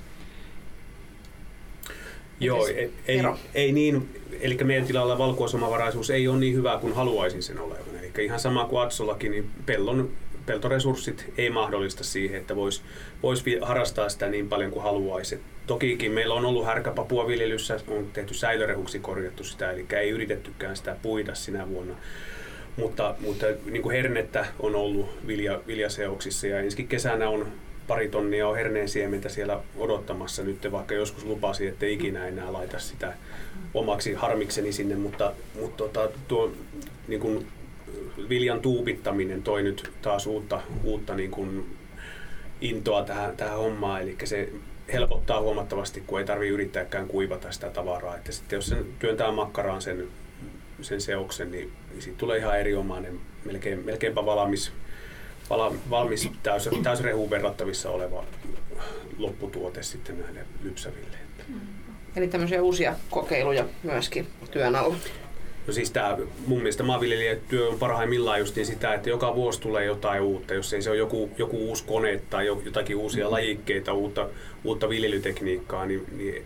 [2.39, 3.21] Joo, ei, ei,
[3.54, 7.97] ei niin, eli meidän tilalla valkuaisomavaraisuus ei ole niin hyvä kuin haluaisin sen olevan.
[7.99, 10.10] Eli ihan sama kuin Atsollakin, niin pellon
[10.45, 12.82] peltoresurssit ei mahdollista siihen, että voisi
[13.23, 15.39] vois harrastaa sitä niin paljon kuin haluaisi.
[15.67, 21.36] Tokikin meillä on ollut härkäpapuaviljelyssä, on tehty säilörehuksi korjattu sitä, eli ei yritettykään sitä puida
[21.36, 21.95] sinä vuonna.
[22.77, 27.47] Mutta, mutta niin kuin hernettä on ollut vilja, viljaseoksissa ja ensi kesänä on
[27.88, 32.80] pari tonnia on herneen siementä siellä odottamassa nyt, vaikka joskus lupasi, että ikinä enää laita
[32.80, 33.13] sitä
[33.73, 36.51] omaksi harmikseni sinne, mutta, mutta tota, tuo
[37.08, 37.47] niin kuin
[38.30, 41.77] viljan tuupittaminen toi nyt taas uutta, uutta niin kuin
[42.62, 44.01] intoa tähän, tähän hommaan.
[44.01, 44.49] Eli se
[44.93, 48.15] helpottaa huomattavasti, kun ei tarvitse yrittääkään kuivata sitä tavaraa.
[48.15, 50.08] Että sitten jos sen työntää makkaraan sen,
[50.82, 54.71] sen seoksen, niin, niin siitä tulee ihan erinomainen, melkein, melkeinpä valmis,
[55.89, 58.23] valmis täys, täysrehuun verrattavissa oleva
[59.17, 61.17] lopputuote sitten näille lypsäville.
[62.15, 64.95] Eli tämmöisiä uusia kokeiluja myöskin työn alla.
[65.67, 69.86] No siis tämä, mun mielestä maanviljelijätyö on parhaimmillaan just niin sitä, että joka vuosi tulee
[69.86, 73.32] jotain uutta, jos ei se ole joku, joku uusi kone tai jotakin uusia mm-hmm.
[73.32, 74.30] lajikkeita, uutta,
[74.63, 76.43] uutta viljelytekniikkaa, niin, niin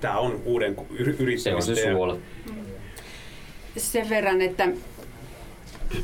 [0.00, 0.76] tämä on uuden
[1.18, 1.50] yrittämistä.
[1.50, 2.16] Se on se suola.
[3.76, 4.68] Sen verran, että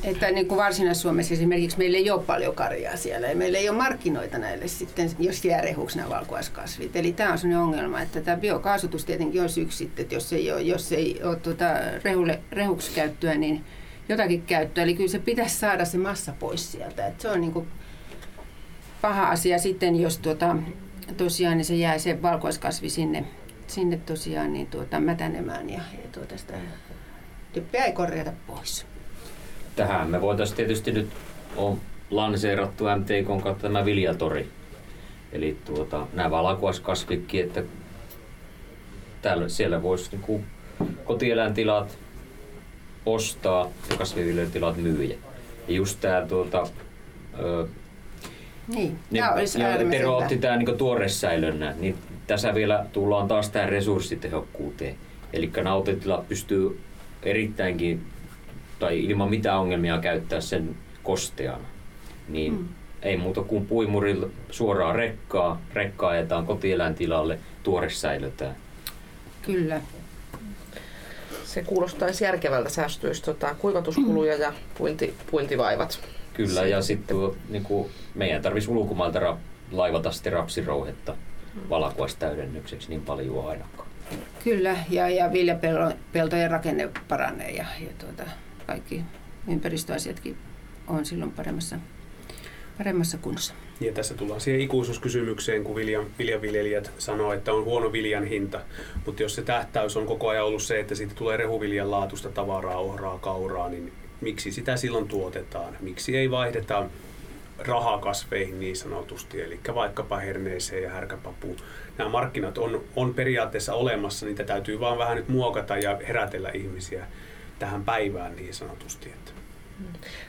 [0.04, 3.76] että niin kuin Varsinais-Suomessa esimerkiksi meillä ei ole paljon karjaa siellä ja meillä ei ole
[3.76, 6.96] markkinoita näille sitten, jos jää rehuksi nämä valkuaiskasvit.
[6.96, 10.52] Eli tämä on sellainen ongelma, että tämä biokaasutus tietenkin olisi yksi sitten, että jos ei
[10.52, 11.64] ole, jos ei ole tuota
[12.04, 13.64] rehulle, rehuksi käyttöä, niin
[14.08, 14.84] jotakin käyttöä.
[14.84, 17.06] Eli kyllä se pitäisi saada se massa pois sieltä.
[17.06, 17.68] Että se on niin kuin
[19.02, 20.56] paha asia sitten, jos tuota,
[21.16, 23.24] tosiaan niin se jää se valkuaiskasvi sinne,
[23.66, 26.54] sinne tosiaan niin tuota, mätänemään ja, ja tuota sitä
[27.84, 28.91] ei korjata pois
[29.76, 31.08] tähän me voitaisiin tietysti nyt
[31.56, 31.80] on
[32.10, 34.48] lanseerattu MTK kautta tämä viljatori.
[35.32, 37.62] Eli tuota, nämä valkuaiskasvikki, että
[39.22, 40.44] täällä, siellä voisi niin
[41.04, 41.98] kotieläintilat
[43.06, 45.16] ostaa ja kasviviljelytilat myyjä.
[45.68, 46.66] Ja just tämä tuota,
[47.38, 47.66] ö,
[48.68, 49.34] niin, niin, ja
[49.90, 54.96] Tero otti tämä niin tuoresäilönnä, niin tässä vielä tullaan taas tähän resurssitehokkuuteen.
[55.32, 56.80] Eli nautetila pystyy
[57.22, 58.11] erittäinkin
[58.82, 61.64] tai ilman mitään ongelmia käyttää sen kosteana.
[62.28, 62.68] Niin mm.
[63.02, 68.56] ei muuta kuin puimurilla suoraan rekkaa, rekkaa ajetaan kotieläintilalle, tuore säilötään.
[69.42, 69.80] Kyllä.
[71.44, 76.00] Se kuulostaisi järkevältä säästyisi tota, kuivatuskuluja ja puinti, puintivaivat.
[76.34, 76.66] Kyllä, Siitä.
[76.66, 77.16] ja sitten
[77.48, 79.36] niin kuin, meidän tarvitsisi ulkomailta ra-
[79.72, 81.12] laivata sitten rapsirouhetta
[81.54, 81.60] mm.
[81.70, 83.88] valkuaistäydennykseksi niin paljon ainakaan.
[84.44, 88.22] Kyllä, ja, ja viljapeltojen rakenne paranee ja, ja tuota,
[88.66, 89.02] kaikki
[89.48, 90.36] ympäristöasiatkin
[90.86, 91.76] on silloin paremmassa,
[92.78, 93.54] paremmassa kunnossa.
[93.80, 98.60] Ja tässä tullaan siihen ikuisuuskysymykseen, kun viljan, viljanviljelijät sanoo, että on huono viljan hinta.
[99.06, 102.78] Mutta jos se tähtäys on koko ajan ollut se, että siitä tulee rehuviljan laatusta tavaraa,
[102.78, 105.76] ohraa, kauraa, niin miksi sitä silloin tuotetaan?
[105.80, 106.86] Miksi ei vaihdeta
[107.58, 111.56] rahakasveihin niin sanotusti, eli vaikkapa herneeseen ja härkäpapuun.
[111.98, 117.06] Nämä markkinat on, on periaatteessa olemassa, niitä täytyy vaan vähän nyt muokata ja herätellä ihmisiä
[117.62, 119.08] tähän päivään niin sanotusti.
[119.08, 119.32] Että.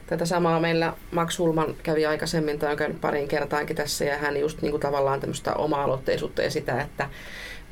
[0.07, 4.37] Tätä samaa meillä Max Hulman kävi aikaisemmin tai on käynyt pariin kertaankin tässä ja hän
[4.37, 7.09] just niin kuin tavallaan tämmöistä oma-aloitteisuutta ja sitä, että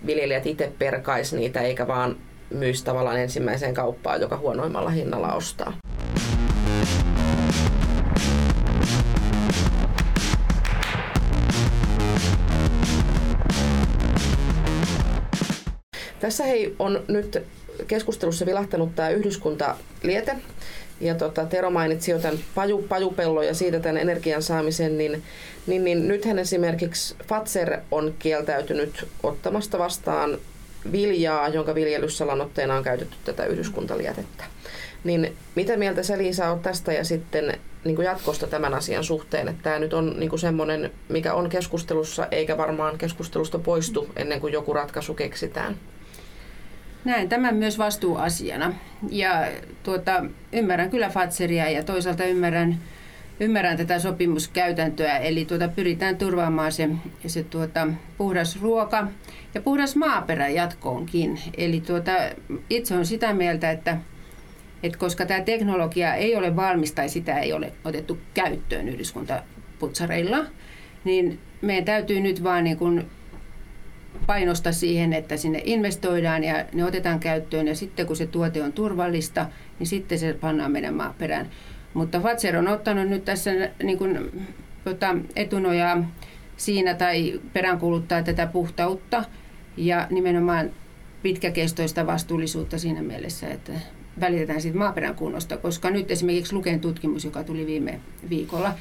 [0.06, 2.16] viljelijät itse perkais niitä eikä vaan
[2.50, 5.74] myisi tavallaan ensimmäiseen kauppaan, joka huonoimmalla hinnalla ostaa.
[16.20, 17.44] Tässä hei on nyt
[17.88, 20.36] keskustelussa vilahtanut tämä yhdyskuntaliete.
[21.02, 25.24] Ja tota, Tero mainitsi jo tämän paju, pajupellon ja siitä tämän energian saamisen, niin,
[25.68, 30.38] niin, niin nythän esimerkiksi Fatser on kieltäytynyt ottamasta vastaan
[30.92, 34.44] viljaa, jonka viljelyssä lannoitteena on käytetty tätä yhdyskuntalietettä.
[35.04, 39.48] Niin mitä mieltä sä Liisa on tästä ja sitten niin kuin jatkosta tämän asian suhteen,
[39.48, 44.42] että tämä nyt on niin kuin semmoinen, mikä on keskustelussa, eikä varmaan keskustelusta poistu ennen
[44.42, 45.78] kuin joku ratkaisu keksitään?
[47.06, 48.74] Näen tämän myös vastuuasiana
[49.10, 49.48] ja
[49.84, 52.78] tuota, ymmärrän kyllä Fatseria ja toisaalta ymmärrän,
[53.40, 56.90] ymmärrän tätä sopimuskäytäntöä, eli tuota, pyritään turvaamaan se,
[57.28, 57.88] se tuota,
[58.18, 59.08] puhdas ruoka
[59.54, 61.40] ja puhdas maaperä jatkoonkin.
[61.58, 62.12] Eli tuota,
[62.70, 63.98] itse olen sitä mieltä, että,
[64.84, 70.46] että koska tämä teknologia ei ole valmis tai sitä ei ole otettu käyttöön yhdyskuntaputsareilla,
[71.04, 73.06] niin meidän täytyy nyt vaan niin kuin
[74.28, 78.74] painosta siihen, että sinne investoidaan ja ne otetaan käyttöön ja sitten kun se tuote on
[78.74, 79.46] turvallista,
[79.80, 81.50] niin sitten se pannaan meidän maaperään.
[81.94, 83.52] Mutta Fatser on ottanut nyt tässä
[83.84, 84.46] niin kuin,
[84.84, 86.12] tota, etunojaa
[86.58, 89.24] siinä tai peräänkuuluttaa tätä puhtautta
[89.78, 90.72] ja nimenomaan
[91.24, 93.72] pitkäkestoista vastuullisuutta siinä mielessä, että
[94.20, 98.74] välitetään siitä maaperän kunnosta, koska nyt esimerkiksi Luken tutkimus, joka tuli viime viikolla,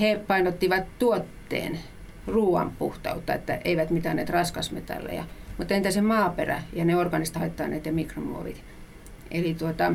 [0.00, 1.78] he painottivat tuotteen
[2.26, 5.24] ruoan puhtautta, että eivät mitään näitä raskasmetalleja.
[5.58, 8.64] Mutta entä se maaperä ja ne organista haittaa-aineet ja mikromuovit?
[9.30, 9.92] Eli, tuota,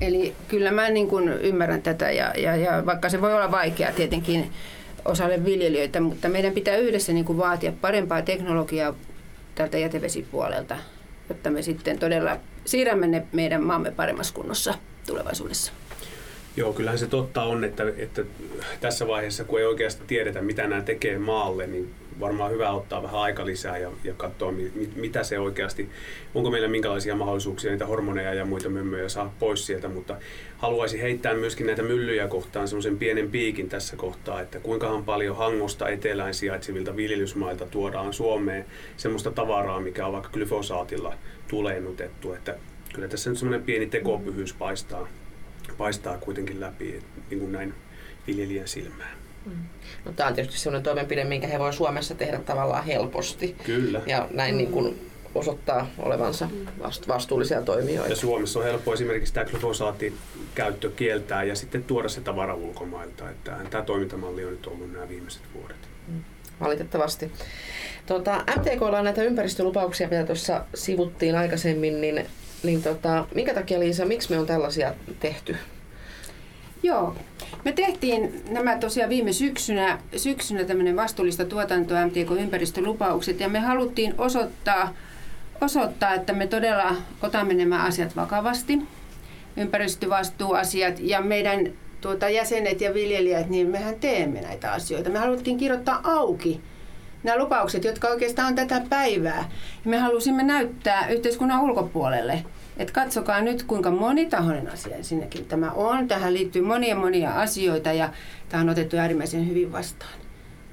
[0.00, 3.92] eli kyllä mä niin kuin ymmärrän tätä ja, ja, ja vaikka se voi olla vaikeaa
[3.92, 4.52] tietenkin
[5.04, 8.94] osalle viljelijöitä, mutta meidän pitää yhdessä niin kuin vaatia parempaa teknologiaa
[9.54, 10.76] tältä jätevesipuolelta,
[11.28, 14.74] jotta me sitten todella siirrämme ne meidän maamme paremmassa kunnossa
[15.06, 15.72] tulevaisuudessa.
[16.56, 18.24] Joo, kyllähän se totta on, että, että
[18.80, 23.20] tässä vaiheessa, kun ei oikeasti tiedetä, mitä nämä tekee maalle, niin varmaan hyvä ottaa vähän
[23.20, 25.88] aika lisää ja, ja katsoa, mit, mitä se oikeasti,
[26.34, 30.16] onko meillä minkälaisia mahdollisuuksia niitä hormoneja ja muita mömmöjä saa pois sieltä, mutta
[30.58, 35.88] haluaisin heittää myöskin näitä myllyjä kohtaan semmoisen pienen piikin tässä kohtaa, että kuinkahan paljon Hangosta
[35.88, 38.64] etelään sijaitsevilta viljelysmailta tuodaan Suomeen
[38.96, 41.14] semmoista tavaraa, mikä on vaikka glyfosaatilla
[41.48, 42.56] tulennutettu, että
[42.94, 45.08] kyllä tässä nyt semmoinen pieni tekopyhyys paistaa,
[45.78, 47.74] paistaa kuitenkin läpi niin kuin näin
[48.26, 49.16] viljelijän silmään.
[49.46, 49.52] Mm.
[50.04, 53.56] No, tämä on tietysti sellainen toimenpide, minkä he voi Suomessa tehdä tavallaan helposti.
[53.64, 54.00] Kyllä.
[54.06, 56.48] Ja näin niin kuin osoittaa olevansa
[57.08, 58.12] vastuullisia toimijoita.
[58.12, 59.46] Ja Suomessa on helppo esimerkiksi tämä
[60.54, 63.30] käyttö kieltää ja sitten tuoda se tavara ulkomailta.
[63.30, 65.76] Että tämä toimintamalli on nyt ollut nämä viimeiset vuodet.
[66.08, 66.24] Mm.
[66.60, 67.32] Valitettavasti.
[68.06, 72.26] Tuota, MTKlla on näitä ympäristölupauksia, mitä tuossa sivuttiin aikaisemmin, niin,
[72.64, 75.56] niin tota, minkä takia Liisa, miksi me on tällaisia tehty?
[76.82, 77.14] Joo,
[77.64, 84.94] me tehtiin nämä tosiaan viime syksynä, syksynä tämmöinen vastuullista tuotantoa MTK-ympäristölupaukset ja me haluttiin osoittaa,
[85.60, 88.78] osoittaa, että me todella otamme nämä asiat vakavasti,
[89.56, 95.10] ympäristövastuuasiat ja meidän tuota, jäsenet ja viljelijät, niin mehän teemme näitä asioita.
[95.10, 96.60] Me haluttiin kirjoittaa auki
[97.24, 99.50] nämä lupaukset, jotka oikeastaan on tätä päivää.
[99.84, 102.44] Ja me halusimme näyttää yhteiskunnan ulkopuolelle,
[102.76, 106.08] että katsokaa nyt, kuinka monitahoinen asia ensinnäkin tämä on.
[106.08, 108.12] Tähän liittyy monia monia asioita ja
[108.48, 110.14] tämä on otettu äärimmäisen hyvin vastaan.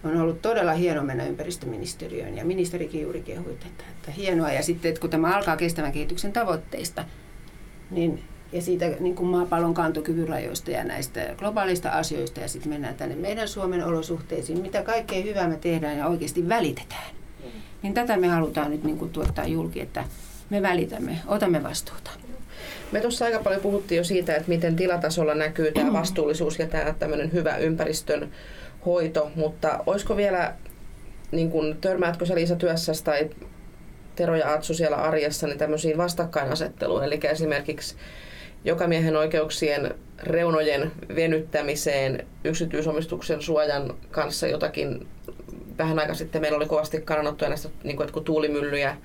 [0.03, 4.51] On ollut todella hieno mennä ympäristöministeriöön ja ministerikin juuri kehui että, että hienoa.
[4.51, 7.05] Ja sitten, että kun tämä alkaa kestävän kehityksen tavoitteista,
[7.91, 12.95] niin ja siitä niin kuin maapallon kantokyvyn rajoista ja näistä globaalista asioista ja sitten mennään
[12.95, 17.15] tänne meidän Suomen olosuhteisiin, mitä kaikkea hyvää me tehdään ja oikeasti välitetään.
[17.81, 20.03] Niin tätä me halutaan nyt niin kuin tuottaa julki, että
[20.49, 22.11] me välitämme, otamme vastuuta.
[22.91, 26.93] Me tuossa aika paljon puhuttiin jo siitä, että miten tilatasolla näkyy tämä vastuullisuus ja tämä
[26.99, 28.31] tämmöinen hyvä ympäristön
[28.85, 30.53] hoito, mutta olisiko vielä,
[31.31, 33.29] niin kun, törmäätkö sä Liisa työssäsi tai
[34.15, 37.95] Tero ja Atsu siellä arjessa, niin tämmöisiin vastakkainasetteluun, eli esimerkiksi
[38.65, 45.07] jokamiehen oikeuksien reunojen venyttämiseen yksityisomistuksen suojan kanssa jotakin.
[45.77, 48.97] Vähän aika sitten meillä oli kovasti kannanottoja näistä, niin kuin, että kun tuulimyllyjä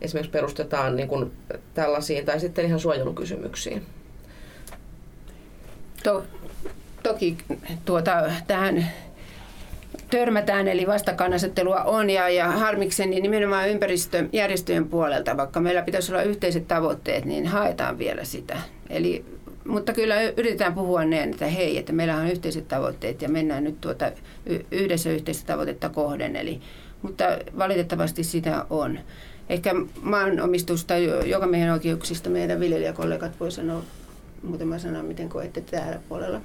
[0.00, 1.32] esimerkiksi perustetaan niin kuin
[1.74, 3.82] tällaisiin tai sitten ihan suojelukysymyksiin.
[6.02, 6.24] To,
[7.02, 7.36] toki
[7.84, 8.86] tuota, tähän
[10.10, 16.22] törmätään, eli vastakkainasettelua on, ja, ja harmiksen niin nimenomaan ympäristöjärjestöjen puolelta, vaikka meillä pitäisi olla
[16.22, 18.58] yhteiset tavoitteet, niin haetaan vielä sitä.
[18.92, 19.24] Eli,
[19.64, 23.80] mutta kyllä yritetään puhua ne, että hei, että meillä on yhteiset tavoitteet ja mennään nyt
[23.80, 24.12] tuota
[24.70, 26.36] yhdessä yhteistä tavoitetta kohden.
[26.36, 26.60] Eli,
[27.02, 27.24] mutta
[27.58, 28.98] valitettavasti sitä on.
[29.48, 33.82] Ehkä maanomistusta joka meidän oikeuksista meidän viljelijäkollegat voi sanoa
[34.42, 36.40] muutama sana, miten koette täällä puolella.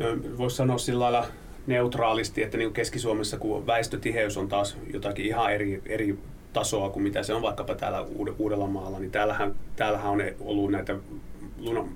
[0.00, 0.06] No,
[0.38, 1.26] Voisi sanoa sillä lailla
[1.66, 6.18] neutraalisti, että niin Keski-Suomessa kun väestötiheys on taas jotakin ihan eri, eri
[6.52, 8.06] tasoa kuin mitä se on vaikkapa täällä
[8.38, 10.96] Uudellamaalla, niin täällähän, täällähän on ollut näitä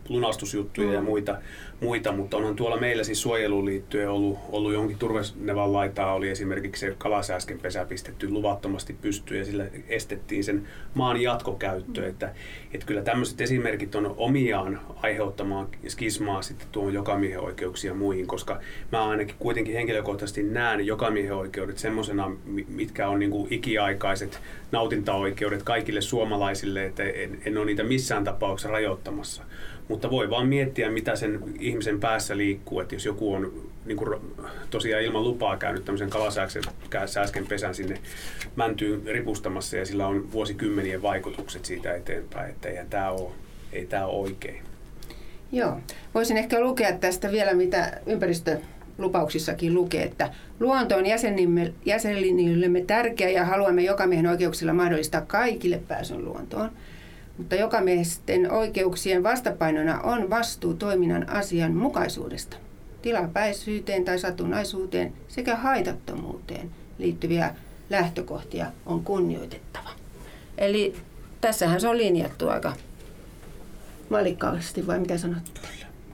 [0.09, 0.95] lunastusjuttuja mm.
[0.95, 1.39] ja muita,
[1.81, 6.81] muita, mutta onhan tuolla meillä siis suojeluun liittyen ollut, ollut jonkin turvesnevan laitaa, oli esimerkiksi
[6.81, 12.09] se kalasääsken pesä pistetty luvattomasti pystyyn ja sillä estettiin sen maan jatkokäyttö, mm.
[12.09, 12.35] että,
[12.73, 18.61] että kyllä tämmöiset esimerkit on omiaan aiheuttamaan skismaa sitten tuon jokamiehen oikeuksia muihin, koska
[18.93, 22.31] mä ainakin kuitenkin henkilökohtaisesti näen jokamiehen oikeudet semmoisena,
[22.69, 24.41] mitkä on niin kuin ikiaikaiset
[24.73, 29.43] nautintaoikeudet kaikille suomalaisille, että en, en ole niitä missään tapauksessa rajoittamassa.
[29.89, 33.53] Mutta voi vaan miettiä, mitä sen ihmisen päässä liikkuu, että jos joku on
[33.85, 34.21] niin kuin,
[34.71, 37.99] tosiaan ilman lupaa käynyt tämmöisen kalasääsken pesän sinne
[38.57, 43.31] mäntyyn ripustamassa ja sillä on vuosikymmenien vaikutukset siitä eteenpäin, että eihän tämä ole,
[43.73, 44.63] ei tämä ole oikein.
[45.53, 45.81] Joo,
[46.15, 48.59] voisin ehkä lukea tästä vielä, mitä ympäristö
[48.99, 56.25] lupauksissakin lukee, että luonto on jäsenimme, jäsenillemme tärkeä ja haluamme jokamiehen oikeuksilla mahdollistaa kaikille pääsyn
[56.25, 56.71] luontoon.
[57.39, 62.57] Mutta jokamiesten oikeuksien vastapainona on vastuu toiminnan asian mukaisuudesta,
[63.03, 67.55] tilapäisyyteen tai satunnaisuuteen sekä haitattomuuteen liittyviä
[67.91, 69.91] lähtökohtia on kunnioitettava.
[70.59, 70.97] Eli
[71.41, 72.73] tässähän se on linjattu aika
[74.11, 75.43] malikkaasti, vai mitä sanot?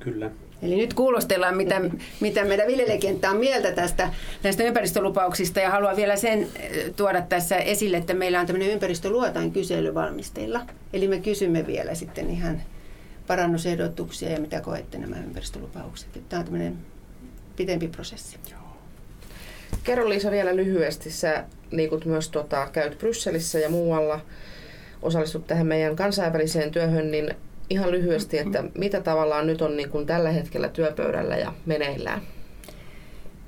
[0.04, 0.30] Kyllä.
[0.62, 1.80] Eli nyt kuulostellaan, mitä,
[2.20, 4.10] mitä meidän viljelijäkenttä on mieltä tästä
[4.42, 9.52] näistä ympäristölupauksista ja haluan vielä sen eh, tuoda tässä esille, että meillä on tämmöinen ympäristöluotain
[9.52, 10.60] kysely valmisteilla.
[10.92, 12.62] Eli me kysymme vielä sitten ihan
[13.26, 16.08] parannusehdotuksia ja mitä koette nämä ympäristölupaukset.
[16.28, 16.78] Tämä on tämmöinen
[17.56, 18.38] pitempi prosessi.
[19.84, 24.20] Kerro Liisa vielä lyhyesti, sä liikut myös tuota, käyt Brysselissä ja muualla,
[25.02, 27.34] osallistut tähän meidän kansainväliseen työhön, niin
[27.72, 32.20] ihan lyhyesti, että mitä tavallaan nyt on niin kuin tällä hetkellä työpöydällä ja meneillään?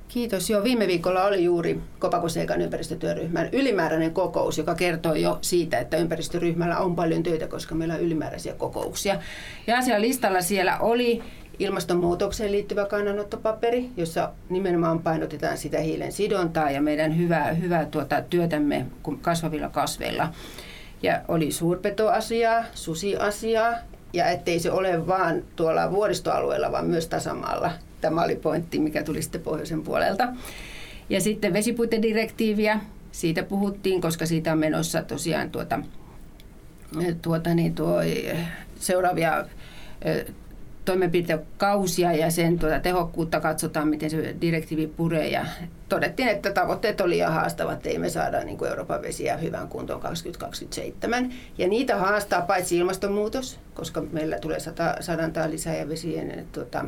[0.07, 0.49] Kiitos.
[0.49, 6.77] Joo, viime viikolla oli juuri Kopakoseikan ympäristötyöryhmän ylimääräinen kokous, joka kertoo jo siitä, että ympäristöryhmällä
[6.77, 9.19] on paljon töitä, koska meillä on ylimääräisiä kokouksia.
[9.67, 11.23] Ja asialistalla siellä oli
[11.59, 18.85] ilmastonmuutokseen liittyvä kannanottopaperi, jossa nimenomaan painotetaan sitä hiilen sidontaa ja meidän hyvää, hyvää tuota työtämme
[19.21, 20.29] kasvavilla kasveilla.
[21.03, 23.73] Ja oli suurpetoasiaa, susiasiaa
[24.13, 27.71] ja ettei se ole vaan tuolla vuoristoalueella, vaan myös tasamaalla.
[28.01, 30.27] Tämä oli pointti, mikä tuli sitten pohjoisen puolelta.
[31.09, 32.79] Ja sitten vesipuitedirektiiviä,
[33.11, 35.79] siitä puhuttiin, koska siitä on menossa tosiaan tuota,
[37.21, 37.99] tuota niin tuo,
[38.79, 39.45] seuraavia
[40.85, 45.27] toimenpidekausia ja sen tuota tehokkuutta katsotaan, miten se direktiivi puree.
[45.27, 45.45] Ja
[45.89, 50.01] todettiin, että tavoitteet oli liian haastavat, ei me saada niin kuin Euroopan vesiä hyvään kuntoon
[50.01, 51.33] 2027.
[51.57, 56.85] Ja niitä haastaa paitsi ilmastonmuutos, koska meillä tulee sata, sadantaa lisää ja vesien, tuota,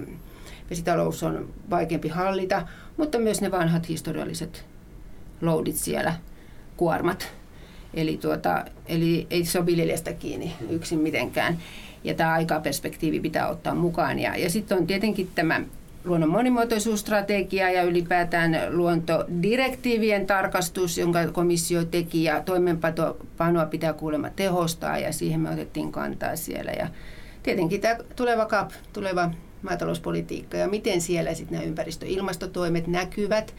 [0.70, 2.68] vesitalous on vaikeampi hallita,
[2.98, 4.66] mutta myös ne vanhat historialliset
[5.42, 6.14] loadit siellä,
[6.78, 7.28] kuormat.
[7.94, 11.58] Eli, tuota, eli ei se ole viljelijästä kiinni yksin mitenkään
[12.04, 14.20] ja tämä aikaperspektiivi pitää ottaa mukaan.
[14.20, 15.62] Ja, ja sitten on tietenkin tämä
[16.06, 25.14] luonnon monimuotoisuusstrategia ja ylipäätään luontodirektiivien tarkastus, jonka komissio teki ja toimenpanoa pitää kuulemma tehostaa ja
[25.14, 26.72] siihen me otettiin kantaa siellä.
[26.72, 26.88] Ja
[27.44, 29.32] tietenkin tämä tuleva CAP, tuleva
[29.62, 33.56] maatalouspolitiikka ja miten siellä sitten nämä ympäristö- ja ilmastotoimet näkyvät.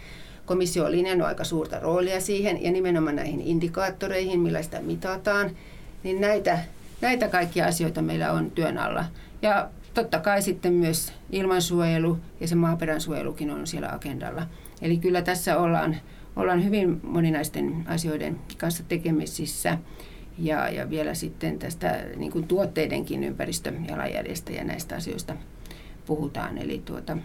[0.46, 5.50] Komissio on linjannut aika suurta roolia siihen ja nimenomaan näihin indikaattoreihin, millä sitä mitataan.
[6.02, 6.58] Niin näitä
[7.00, 9.04] Näitä kaikkia asioita meillä on työn alla.
[9.42, 14.46] Ja totta kai sitten myös ilmansuojelu ja se maaperän suojelukin on siellä agendalla.
[14.82, 15.96] Eli kyllä tässä ollaan,
[16.36, 19.78] ollaan hyvin moninaisten asioiden kanssa tekemisissä.
[20.38, 25.36] Ja, ja vielä sitten tästä niin kuin tuotteidenkin ympäristöjalanjäljestä ja näistä asioista
[26.06, 26.58] puhutaan.
[26.58, 27.16] Eli tuota,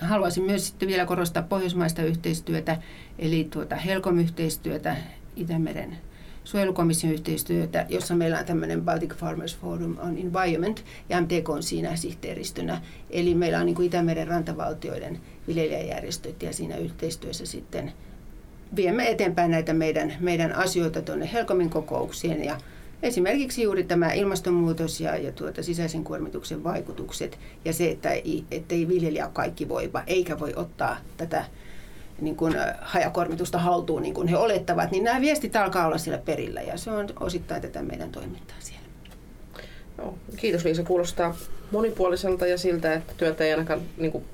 [0.00, 2.76] haluaisin myös sitten vielä korostaa pohjoismaista yhteistyötä,
[3.18, 4.96] eli tuota Helcom-yhteistyötä
[5.36, 5.98] Itämeren
[6.46, 11.96] suojelukomission yhteistyötä, jossa meillä on tämmöinen Baltic Farmers Forum on Environment ja MTK on siinä
[11.96, 12.82] sihteeristönä.
[13.10, 17.92] Eli meillä on niin kuin Itämeren rantavaltioiden viljelijäjärjestöt ja siinä yhteistyössä sitten
[18.76, 22.60] viemme eteenpäin näitä meidän, meidän asioita tuonne Helcomin kokouksien ja
[23.02, 28.88] Esimerkiksi juuri tämä ilmastonmuutos ja, ja tuota sisäisen kuormituksen vaikutukset ja se, että ei, ettei
[28.88, 31.44] viljelijä kaikki voiva eikä voi ottaa tätä
[32.20, 36.62] niin kuin hajakormitusta haltuun, niin kuin he olettavat, niin nämä viestit alkaa olla siellä perillä
[36.62, 38.86] ja se on osittain tätä meidän toimintaa siellä.
[39.98, 41.36] No, kiitos Liisa, kuulostaa
[41.70, 44.24] monipuoliselta ja siltä, että työtä ei ainakaan niin kuin,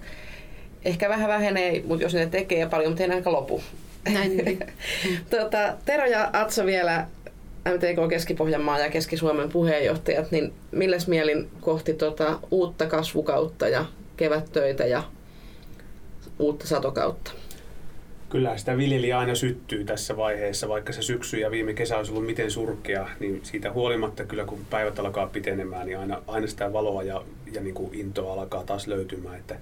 [0.84, 3.62] ehkä vähän vähenee, mutta jos ne tekee paljon, mutta ei ainakaan lopu.
[4.12, 4.58] Näin.
[5.30, 7.06] tuota, Tero ja Atso vielä
[7.68, 13.84] MTK Keski-Pohjanmaa ja Keski-Suomen puheenjohtajat, niin milläs mielin kohti tuota uutta kasvukautta ja
[14.16, 15.02] kevättöitä ja
[16.38, 17.32] uutta satokautta?
[18.32, 22.26] Kyllä sitä viljelijä aina syttyy tässä vaiheessa, vaikka se syksy ja viime kesä olisi ollut
[22.26, 27.02] miten surkea, niin siitä huolimatta kyllä kun päivät alkaa pitenemään, niin aina, aina sitä valoa
[27.02, 29.36] ja, ja niin kuin intoa alkaa taas löytymään.
[29.36, 29.56] Että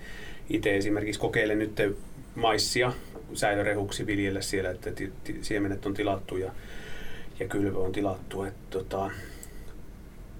[0.50, 1.80] itse esimerkiksi kokeilen nyt
[2.34, 2.92] maissia
[3.34, 4.90] säilörehuksi viljellä siellä, että
[5.42, 6.52] siemenet on tilattu ja,
[7.40, 8.42] ja kylvö on tilattu.
[8.42, 9.10] Että tota,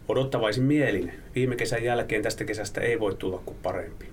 [0.09, 1.13] odottavaisin mielin.
[1.35, 4.10] Viime kesän jälkeen tästä kesästä ei voi tulla kuin parempi.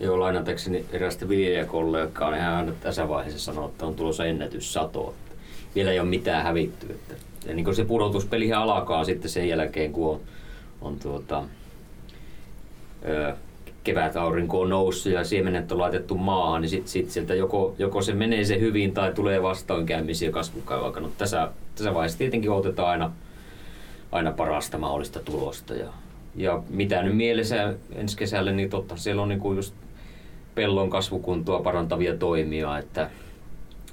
[0.00, 5.14] Joo, lainatakseni erästä viljelijäkollegaa, niin hän tässä vaiheessa sanoi, että on tulossa ennätyssato.
[5.74, 6.86] Vielä ei ole mitään hävitty.
[6.90, 7.14] Että,
[7.46, 10.20] ja niin se pudotuspeli alkaa sitten sen jälkeen, kun on,
[10.80, 11.44] on tuota,
[13.08, 13.34] ö,
[13.84, 18.02] kevät aurinko on noussut ja siemenet on laitettu maahan, niin sitten sit sieltä joko, joko
[18.02, 21.00] se menee se hyvin tai tulee vastoinkäymisiä kasvukaivaa.
[21.00, 23.12] No, tässä, tässä vaiheessa tietenkin otetaan aina,
[24.12, 25.74] aina parasta mahdollista tulosta.
[25.74, 25.86] Ja,
[26.36, 29.74] ja mitä nyt mielessä ensi kesälle, niin totta siellä on niin just
[30.54, 33.10] pellon kasvukuntoa parantavia toimia, että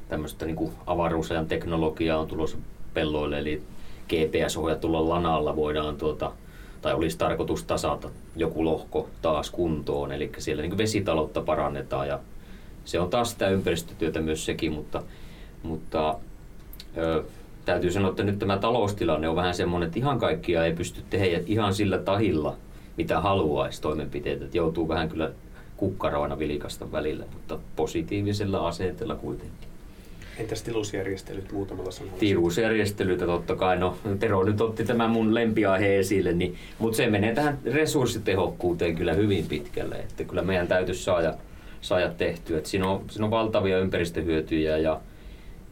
[0.09, 2.57] tämmöistä niin kuin avaruusajan teknologiaa on tulossa
[2.93, 3.61] pelloille, eli
[4.09, 6.31] GPS-ohjatulla lanalla voidaan tuota,
[6.81, 12.19] tai olisi tarkoitus tasata joku lohko taas kuntoon, eli siellä niin vesitaloutta parannetaan ja
[12.85, 15.03] se on taas sitä ympäristötyötä myös sekin, mutta,
[15.63, 16.17] mutta
[16.97, 17.23] ö,
[17.65, 21.41] täytyy sanoa, että nyt tämä taloustilanne on vähän semmoinen, että ihan kaikkia ei pysty tehdä
[21.45, 22.55] ihan sillä tahilla,
[22.97, 25.31] mitä haluaisi toimenpiteitä, että joutuu vähän kyllä
[25.77, 29.67] kukkaroina vilikasta välillä, mutta positiivisella asenteella kuitenkin.
[30.37, 32.17] Entäs tilusjärjestelyt muutamalla sanalla?
[32.17, 33.77] Tilusjärjestelyt, totta kai.
[33.77, 39.13] No, Tero nyt otti tämän mun lempiaihe esille, niin, mutta se menee tähän resurssitehokkuuteen kyllä
[39.13, 39.95] hyvin pitkälle.
[39.95, 41.33] Että kyllä meidän täytyisi saada,
[41.81, 42.57] saada tehtyä.
[42.57, 45.01] Että siinä, on, siinä on valtavia ympäristöhyötyjä ja,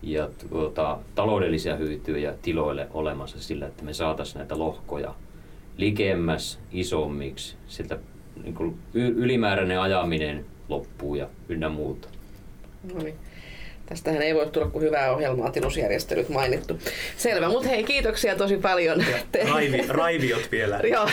[0.04, 5.16] ja tuota, taloudellisia hyötyjä tiloille olemassa sillä, että me saataisiin näitä lohkoja
[5.78, 7.98] likemmäs, isommiksi, siltä
[8.44, 12.08] niin kuin ylimääräinen ajaminen loppuu ja ynnä muuta.
[12.94, 13.16] No niin.
[13.86, 16.80] Tästähän ei voi tulla kuin hyvää ohjelmaa, tilusjärjestelyt mainittu.
[17.18, 19.04] Selvä, mutta hei, kiitoksia tosi paljon.
[19.50, 20.80] Raivi, raiviot vielä.
[20.94, 21.10] Joo,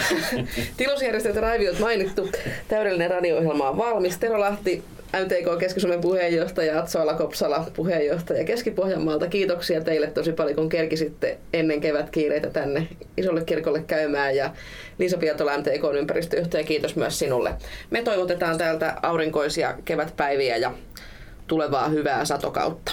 [0.77, 2.31] tilusjärjestelyt ja raiviot mainittu.
[2.69, 4.19] Täydellinen radio-ohjelma on valmis.
[4.19, 4.83] Tero Lahti,
[5.13, 9.27] MTK Keski-Suomen puheenjohtaja, Atsoala Kopsala puheenjohtaja Keski-Pohjanmaalta.
[9.27, 14.37] Kiitoksia teille tosi paljon, kun kerkisitte ennen kevätkiireitä tänne isolle kirkolle käymään.
[14.37, 14.51] Ja
[14.99, 17.55] Liisa Pietola, MTK ympäristöjohtaja, kiitos myös sinulle.
[17.91, 20.73] Me toivotetaan täältä aurinkoisia kevätpäiviä ja
[21.47, 22.93] tulevaa hyvää satokautta.